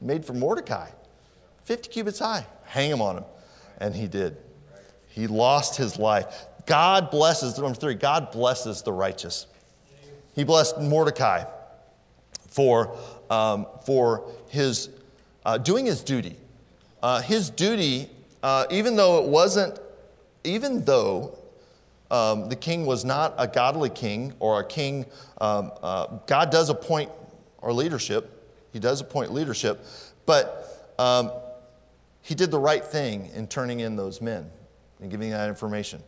made 0.00 0.24
for 0.24 0.32
Mordecai, 0.32 0.88
50 1.64 1.88
cubits 1.88 2.18
high. 2.18 2.46
Hang 2.64 2.90
him 2.90 3.00
on 3.00 3.18
him. 3.18 3.24
And 3.78 3.94
he 3.94 4.06
did. 4.06 4.36
He 5.08 5.26
lost 5.26 5.76
his 5.76 5.98
life. 5.98 6.46
God 6.66 7.10
blesses, 7.10 7.58
number 7.58 7.74
three, 7.74 7.94
God 7.94 8.32
blesses 8.32 8.82
the 8.82 8.92
righteous. 8.92 9.46
He 10.34 10.44
blessed 10.44 10.80
Mordecai 10.80 11.44
for, 12.48 12.96
um, 13.30 13.66
for 13.84 14.30
his 14.48 14.88
uh, 15.44 15.58
doing 15.58 15.86
his 15.86 16.02
duty. 16.02 16.36
Uh, 17.02 17.20
his 17.20 17.50
duty 17.50 18.08
uh, 18.44 18.66
even 18.68 18.94
though 18.94 19.24
it 19.24 19.30
wasn't, 19.30 19.78
even 20.44 20.84
though 20.84 21.38
um, 22.10 22.50
the 22.50 22.54
king 22.54 22.84
was 22.84 23.02
not 23.02 23.34
a 23.38 23.48
godly 23.48 23.88
king 23.88 24.34
or 24.38 24.60
a 24.60 24.66
king, 24.66 25.06
um, 25.40 25.72
uh, 25.82 26.18
God 26.26 26.50
does 26.50 26.68
appoint 26.68 27.10
our 27.62 27.72
leadership. 27.72 28.52
He 28.70 28.78
does 28.78 29.00
appoint 29.00 29.32
leadership, 29.32 29.86
but 30.26 30.94
um, 30.98 31.32
he 32.20 32.34
did 32.34 32.50
the 32.50 32.58
right 32.58 32.84
thing 32.84 33.30
in 33.34 33.46
turning 33.46 33.80
in 33.80 33.96
those 33.96 34.20
men 34.20 34.50
and 35.00 35.10
giving 35.10 35.30
that 35.30 35.48
information. 35.48 36.02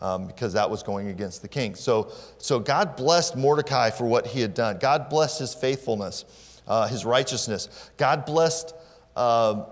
Um, 0.00 0.26
because 0.26 0.52
that 0.54 0.68
was 0.68 0.82
going 0.82 1.08
against 1.08 1.42
the 1.42 1.48
king. 1.48 1.76
So, 1.76 2.10
so 2.38 2.58
God 2.58 2.96
blessed 2.96 3.36
Mordecai 3.36 3.90
for 3.90 4.04
what 4.04 4.26
he 4.26 4.40
had 4.40 4.52
done. 4.52 4.78
God 4.78 5.08
blessed 5.08 5.38
his 5.38 5.54
faithfulness, 5.54 6.24
uh, 6.66 6.88
his 6.88 7.04
righteousness. 7.04 7.90
God 7.96 8.24
blessed 8.24 8.74
uh, 9.14 9.64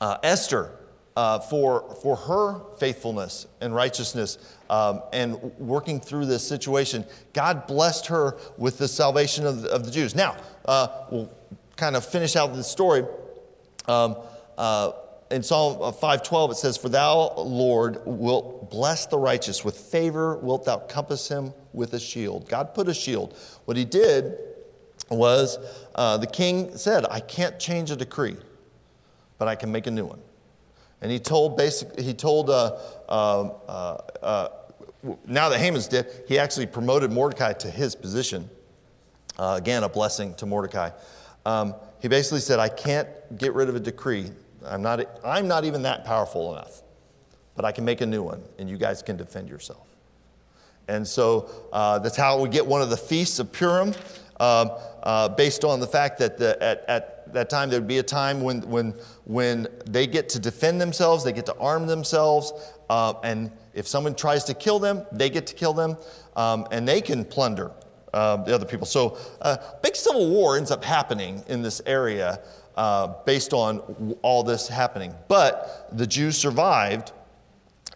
uh, 0.00 0.16
Esther 0.22 0.72
uh, 1.16 1.38
for, 1.40 1.94
for 2.02 2.16
her 2.16 2.60
faithfulness 2.78 3.46
and 3.60 3.74
righteousness 3.74 4.38
um, 4.70 5.02
and 5.12 5.40
working 5.58 6.00
through 6.00 6.26
this 6.26 6.46
situation. 6.46 7.04
God 7.32 7.66
blessed 7.66 8.06
her 8.06 8.36
with 8.56 8.78
the 8.78 8.88
salvation 8.88 9.46
of 9.46 9.62
the, 9.62 9.70
of 9.70 9.84
the 9.84 9.90
Jews. 9.90 10.14
Now, 10.14 10.36
uh, 10.64 10.88
we'll 11.10 11.30
kind 11.76 11.96
of 11.96 12.04
finish 12.04 12.36
out 12.36 12.54
the 12.54 12.64
story. 12.64 13.04
Um, 13.86 14.16
uh, 14.56 14.92
in 15.30 15.42
Psalm 15.42 15.78
5:12 15.94 16.52
it 16.52 16.56
says, 16.56 16.76
"For 16.76 16.90
thou, 16.90 17.32
Lord, 17.36 18.02
wilt 18.04 18.70
bless 18.70 19.06
the 19.06 19.18
righteous 19.18 19.64
with 19.64 19.76
favor; 19.78 20.36
wilt 20.36 20.66
thou 20.66 20.76
compass 20.76 21.28
him 21.28 21.54
with 21.72 21.94
a 21.94 22.00
shield." 22.00 22.48
God 22.48 22.74
put 22.74 22.86
a 22.88 22.94
shield. 22.94 23.34
What 23.64 23.78
He 23.78 23.86
did 23.86 24.38
was, 25.08 25.58
uh, 25.94 26.18
the 26.18 26.26
king 26.26 26.76
said, 26.76 27.06
"I 27.10 27.20
can't 27.20 27.58
change 27.58 27.90
a 27.90 27.96
decree, 27.96 28.36
but 29.38 29.48
I 29.48 29.54
can 29.54 29.72
make 29.72 29.86
a 29.86 29.90
new 29.90 30.04
one." 30.04 30.20
And 31.02 31.10
he 31.10 31.18
told 31.18 31.56
basically, 31.56 32.04
he 32.04 32.14
told, 32.14 32.48
uh, 32.48 32.78
uh, 33.08 33.42
uh, 33.68 33.98
uh, 34.22 34.48
now 35.26 35.48
that 35.48 35.58
Haman's 35.58 35.88
dead, 35.88 36.06
he 36.28 36.38
actually 36.38 36.66
promoted 36.66 37.10
Mordecai 37.10 37.52
to 37.54 37.68
his 37.68 37.94
position. 37.96 38.48
Uh, 39.36 39.56
again, 39.58 39.82
a 39.82 39.88
blessing 39.88 40.34
to 40.36 40.46
Mordecai. 40.46 40.90
Um, 41.44 41.74
he 42.00 42.06
basically 42.06 42.38
said, 42.38 42.60
I 42.60 42.68
can't 42.68 43.08
get 43.36 43.52
rid 43.52 43.68
of 43.68 43.74
a 43.74 43.80
decree. 43.80 44.30
I'm 44.64 44.82
not, 44.82 45.04
I'm 45.24 45.48
not 45.48 45.64
even 45.64 45.82
that 45.82 46.04
powerful 46.04 46.52
enough, 46.52 46.82
but 47.56 47.64
I 47.64 47.72
can 47.72 47.84
make 47.84 48.00
a 48.00 48.06
new 48.06 48.22
one, 48.22 48.42
and 48.58 48.70
you 48.70 48.78
guys 48.78 49.02
can 49.02 49.16
defend 49.16 49.48
yourself. 49.48 49.88
And 50.86 51.06
so 51.06 51.50
uh, 51.72 51.98
that's 51.98 52.16
how 52.16 52.40
we 52.40 52.48
get 52.48 52.64
one 52.64 52.80
of 52.80 52.90
the 52.90 52.96
feasts 52.96 53.40
of 53.40 53.50
Purim, 53.50 53.94
um, 54.38 54.70
based 55.36 55.64
on 55.64 55.80
the 55.80 55.86
fact 55.86 56.18
that 56.18 56.38
the, 56.38 56.62
at, 56.62 56.84
at 56.86 57.11
that 57.28 57.50
time, 57.50 57.70
there 57.70 57.80
would 57.80 57.88
be 57.88 57.98
a 57.98 58.02
time 58.02 58.40
when, 58.42 58.62
when, 58.62 58.94
when 59.24 59.68
they 59.86 60.06
get 60.06 60.28
to 60.30 60.38
defend 60.38 60.80
themselves, 60.80 61.24
they 61.24 61.32
get 61.32 61.46
to 61.46 61.56
arm 61.58 61.86
themselves, 61.86 62.52
uh, 62.90 63.14
and 63.22 63.50
if 63.74 63.86
someone 63.86 64.14
tries 64.14 64.44
to 64.44 64.54
kill 64.54 64.78
them, 64.78 65.06
they 65.12 65.30
get 65.30 65.46
to 65.46 65.54
kill 65.54 65.72
them, 65.72 65.96
um, 66.36 66.66
and 66.70 66.86
they 66.86 67.00
can 67.00 67.24
plunder 67.24 67.70
uh, 68.12 68.36
the 68.36 68.54
other 68.54 68.66
people. 68.66 68.86
So, 68.86 69.18
uh, 69.40 69.56
big 69.82 69.96
civil 69.96 70.30
war 70.30 70.56
ends 70.56 70.70
up 70.70 70.84
happening 70.84 71.42
in 71.48 71.62
this 71.62 71.80
area 71.86 72.40
uh, 72.76 73.14
based 73.24 73.52
on 73.52 74.16
all 74.22 74.42
this 74.42 74.68
happening. 74.68 75.14
But 75.28 75.88
the 75.92 76.06
Jews 76.06 76.36
survived 76.36 77.12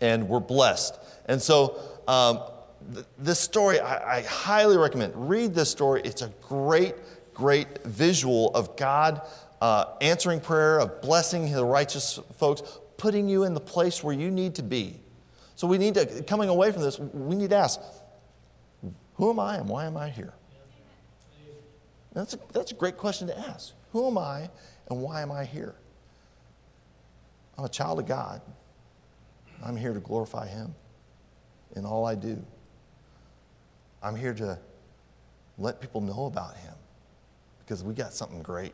and 0.00 0.28
were 0.28 0.40
blessed. 0.40 0.98
And 1.26 1.40
so, 1.40 1.78
um, 2.08 2.40
th- 2.92 3.06
this 3.18 3.40
story, 3.40 3.80
I, 3.80 4.18
I 4.18 4.22
highly 4.22 4.76
recommend. 4.76 5.12
Read 5.28 5.54
this 5.54 5.70
story. 5.70 6.02
It's 6.04 6.22
a 6.22 6.32
great, 6.42 6.94
great 7.36 7.84
visual 7.84 8.50
of 8.54 8.76
God 8.76 9.20
uh, 9.60 9.84
answering 10.00 10.40
prayer, 10.40 10.80
of 10.80 11.02
blessing 11.02 11.52
the 11.52 11.64
righteous 11.64 12.18
folks, 12.38 12.62
putting 12.96 13.28
you 13.28 13.44
in 13.44 13.52
the 13.52 13.60
place 13.60 14.02
where 14.02 14.14
you 14.14 14.30
need 14.30 14.54
to 14.54 14.62
be. 14.62 14.98
So 15.54 15.66
we 15.66 15.76
need 15.76 15.94
to, 15.94 16.22
coming 16.22 16.48
away 16.48 16.72
from 16.72 16.82
this, 16.82 16.98
we 16.98 17.36
need 17.36 17.50
to 17.50 17.56
ask, 17.56 17.80
who 19.14 19.30
am 19.30 19.38
I 19.38 19.56
and 19.56 19.68
why 19.68 19.84
am 19.84 19.96
I 19.96 20.08
here? 20.08 20.32
That's 22.14 22.34
a, 22.34 22.38
that's 22.52 22.72
a 22.72 22.74
great 22.74 22.96
question 22.96 23.28
to 23.28 23.38
ask. 23.38 23.74
Who 23.92 24.06
am 24.06 24.16
I 24.16 24.48
and 24.88 25.02
why 25.02 25.20
am 25.20 25.30
I 25.30 25.44
here? 25.44 25.74
I'm 27.58 27.66
a 27.66 27.68
child 27.68 27.98
of 27.98 28.06
God. 28.06 28.40
I'm 29.62 29.76
here 29.76 29.92
to 29.92 30.00
glorify 30.00 30.46
Him 30.46 30.74
in 31.74 31.84
all 31.84 32.06
I 32.06 32.14
do. 32.14 32.42
I'm 34.02 34.16
here 34.16 34.34
to 34.34 34.58
let 35.58 35.80
people 35.80 36.00
know 36.00 36.26
about 36.26 36.56
Him 36.56 36.74
because 37.66 37.82
we 37.82 37.94
got 37.94 38.14
something 38.14 38.42
great. 38.42 38.72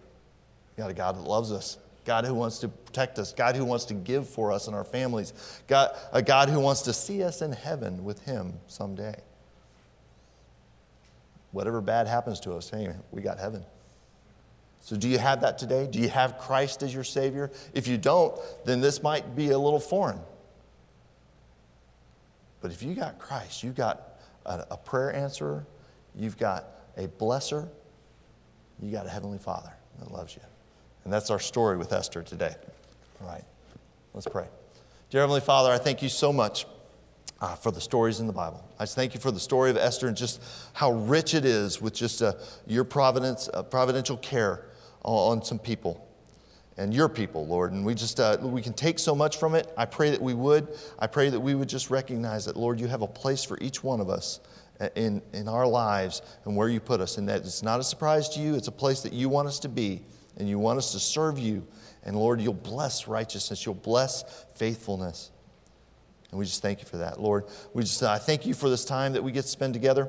We 0.77 0.83
got 0.83 0.91
a 0.91 0.95
God 0.95 1.17
that 1.17 1.23
loves 1.23 1.51
us, 1.51 1.79
God 2.05 2.27
who 2.27 2.35
wants 2.35 2.59
to 2.59 2.69
protect 2.69 3.19
us, 3.19 3.33
God 3.33 3.57
who 3.57 3.65
wants 3.65 3.87
to 3.87 3.95
give 3.95 4.29
for 4.29 4.53
us 4.53 4.67
and 4.67 4.77
our 4.77 4.85
families, 4.85 5.33
God, 5.67 5.97
a 6.13 6.21
God 6.21 6.51
who 6.51 6.61
wants 6.61 6.83
to 6.83 6.93
see 6.93 7.23
us 7.23 7.41
in 7.41 7.53
heaven 7.53 8.05
with 8.05 8.23
Him 8.25 8.55
someday. 8.67 9.15
Whatever 11.53 11.81
bad 11.81 12.07
happens 12.07 12.41
to 12.41 12.53
us, 12.53 12.71
hey, 12.71 12.93
we 13.11 13.23
got 13.23 13.39
heaven. 13.39 13.65
So, 14.81 14.97
do 14.97 15.09
you 15.09 15.19
have 15.19 15.43
that 15.43 15.59
today? 15.59 15.87
Do 15.87 16.01
you 16.01 16.09
have 16.09 16.39
Christ 16.39 16.83
as 16.83 16.93
your 16.93 17.05
Savior? 17.05 17.51
If 17.73 17.87
you 17.87 17.97
don't, 17.97 18.37
then 18.65 18.81
this 18.81 19.03
might 19.03 19.37
be 19.37 19.51
a 19.51 19.59
little 19.59 19.79
foreign. 19.79 20.19
But 22.61 22.73
if 22.73 22.83
you 22.83 22.95
got 22.95 23.19
Christ, 23.19 23.63
you 23.63 23.71
got 23.71 24.19
a, 24.45 24.67
a 24.73 24.77
prayer 24.77 25.15
answerer, 25.15 25.67
you've 26.17 26.37
got 26.37 26.67
a 26.97 27.07
blesser, 27.07 27.69
you 28.83 28.91
got 28.91 29.07
a 29.07 29.11
Heavenly 29.11 29.39
Father 29.39 29.73
that 30.01 30.11
loves 30.11 30.35
you. 30.35 30.43
And 31.05 31.13
that's 31.13 31.31
our 31.31 31.39
story 31.39 31.77
with 31.77 31.93
Esther 31.93 32.23
today. 32.23 32.55
All 33.21 33.29
right, 33.29 33.45
let's 34.13 34.27
pray. 34.27 34.47
Dear 35.11 35.21
Heavenly 35.21 35.41
Father, 35.41 35.71
I 35.71 35.79
thank 35.79 36.03
you 36.03 36.09
so 36.09 36.33
much 36.33 36.67
uh, 37.41 37.55
for 37.55 37.71
the 37.71 37.81
stories 37.81 38.21
in 38.21 38.27
the 38.27 38.33
Bible. 38.33 38.65
I 38.79 38.85
just 38.85 38.97
thank 38.97 39.15
you 39.15 39.21
for 39.21 39.31
the 39.31 39.41
story 39.41 39.71
of 39.71 39.77
Esther 39.77 40.09
and 40.09 40.17
just 40.17 40.43
how 40.73 40.93
rich 40.93 41.35
it 41.35 41.45
is 41.45 41.81
with 41.81 41.95
just 41.95 42.23
uh, 42.23 42.33
your 42.67 42.85
providence, 42.85 43.49
uh, 43.53 43.63
providential 43.63 44.17
care 44.17 44.65
on, 45.05 45.43
some 45.43 45.59
people 45.59 46.09
and 46.77 46.95
your 46.95 47.09
people, 47.09 47.47
Lord. 47.47 47.73
And 47.73 47.85
we 47.85 47.95
just, 47.95 48.21
uh, 48.21 48.39
we 48.41 48.63
can 48.63 48.73
take 48.73 48.99
so 48.99 49.15
much 49.15 49.37
from 49.37 49.55
it. 49.55 49.73
I 49.77 49.85
pray 49.85 50.11
that 50.11 50.23
we 50.23 50.35
would. 50.35 50.69
I 50.99 51.07
pray 51.07 51.29
that 51.29 51.41
we 51.41 51.55
would 51.55 51.69
just 51.69 51.91
recognize 51.91 52.45
that, 52.47 52.57
Lord, 52.57 52.81
you 52.81 52.87
have 52.87 53.03
a 53.03 53.09
place 53.09 53.45
for 53.45 53.59
each 53.61 53.83
one 53.85 54.01
of 54.01 54.09
us 54.09 54.41
in, 54.95 55.23
in 55.33 55.49
our 55.49 55.67
lives 55.67 56.23
and 56.45 56.57
where 56.57 56.69
you 56.69 56.81
put 56.81 57.01
us. 57.01 57.19
And 57.19 57.29
that 57.29 57.41
it's 57.41 57.63
not 57.63 57.81
a 57.81 57.85
surprise 57.85 58.29
to 58.31 58.41
you, 58.41 58.55
it's 58.55 58.69
a 58.69 58.73
place 58.73 59.03
that 59.03 59.13
you 59.13 59.29
want 59.29 59.49
us 59.49 59.59
to 59.61 59.69
be 59.69 60.03
and 60.37 60.49
you 60.49 60.59
want 60.59 60.79
us 60.79 60.93
to 60.93 61.01
serve 61.01 61.39
you. 61.39 61.67
And 62.05 62.17
Lord, 62.17 62.41
you'll 62.41 62.55
bless 62.55 63.07
righteousness, 63.07 63.65
you'll 63.65 63.75
bless 63.75 64.45
faithfulness. 64.55 65.31
And 66.31 66.39
we 66.39 66.47
just 66.47 66.63
thank 66.63 66.81
you 66.81 66.87
for 66.87 66.97
that, 66.99 67.21
Lord. 67.21 67.45
We 67.75 67.83
just, 67.83 68.03
uh, 68.03 68.11
I 68.11 68.19
thank 68.19 68.47
you 68.47 68.55
for 68.55 68.71
this 68.71 68.85
time 68.85 69.13
that 69.13 69.23
we 69.23 69.33
get 69.33 69.43
to 69.43 69.49
spend 69.49 69.75
together. 69.75 70.09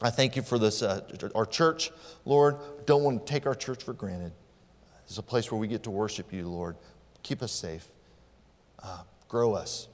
I 0.00 0.10
thank 0.10 0.36
you 0.36 0.42
for 0.42 0.58
this, 0.58 0.82
uh, 0.82 1.00
our 1.34 1.44
church, 1.44 1.90
Lord. 2.24 2.56
Don't 2.86 3.02
want 3.02 3.26
to 3.26 3.32
take 3.32 3.46
our 3.46 3.56
church 3.56 3.82
for 3.82 3.92
granted. 3.92 4.32
It's 5.06 5.18
a 5.18 5.22
place 5.22 5.50
where 5.50 5.58
we 5.58 5.66
get 5.66 5.82
to 5.84 5.90
worship 5.90 6.32
you, 6.32 6.46
Lord. 6.48 6.76
Keep 7.24 7.42
us 7.42 7.50
safe. 7.50 7.88
Uh, 8.80 9.02
grow 9.26 9.54
us. 9.54 9.88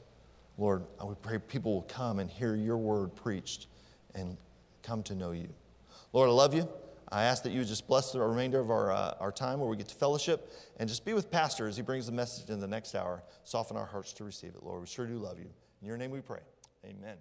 Lord, 0.59 0.85
we 1.03 1.14
pray 1.22 1.38
people 1.38 1.72
will 1.72 1.83
come 1.83 2.18
and 2.18 2.31
hear 2.31 2.55
your 2.55 2.77
word 2.77 3.16
preached 3.16 3.66
and 4.14 4.37
come 4.83 5.03
to 5.05 5.14
know 5.14 5.33
you. 5.33 5.48
Lord, 6.12 6.29
I 6.29 6.33
love 6.33 6.55
you. 6.55 6.68
I 7.11 7.24
ask 7.24 7.42
that 7.44 7.53
you 7.53 7.64
just 7.64 7.87
bless 7.87 8.12
the 8.12 8.20
remainder 8.20 8.59
of 8.59 8.70
our, 8.70 8.90
uh, 8.90 9.14
our 9.20 9.31
time 9.31 9.61
where 9.61 9.68
we 9.68 9.77
get 9.77 9.88
to 9.88 9.94
fellowship 9.94 10.50
and 10.79 10.88
just 10.88 11.05
be 11.05 11.12
with 11.12 11.31
Pastor 11.31 11.68
as 11.68 11.77
he 11.77 11.83
brings 11.83 12.07
the 12.07 12.12
message 12.12 12.50
in 12.50 12.61
the 12.61 12.66
next 12.66 12.94
hour. 12.94 13.22
Soften 13.44 13.77
our 13.77 13.87
hearts 13.87 14.12
to 14.14 14.24
receive 14.24 14.55
it, 14.55 14.62
Lord. 14.62 14.81
We 14.81 14.87
sure 14.87 15.07
do 15.07 15.14
love 15.14 15.38
you. 15.38 15.50
In 15.81 15.87
your 15.87 15.96
name 15.96 16.11
we 16.11 16.20
pray. 16.20 16.40
Amen. 16.85 17.16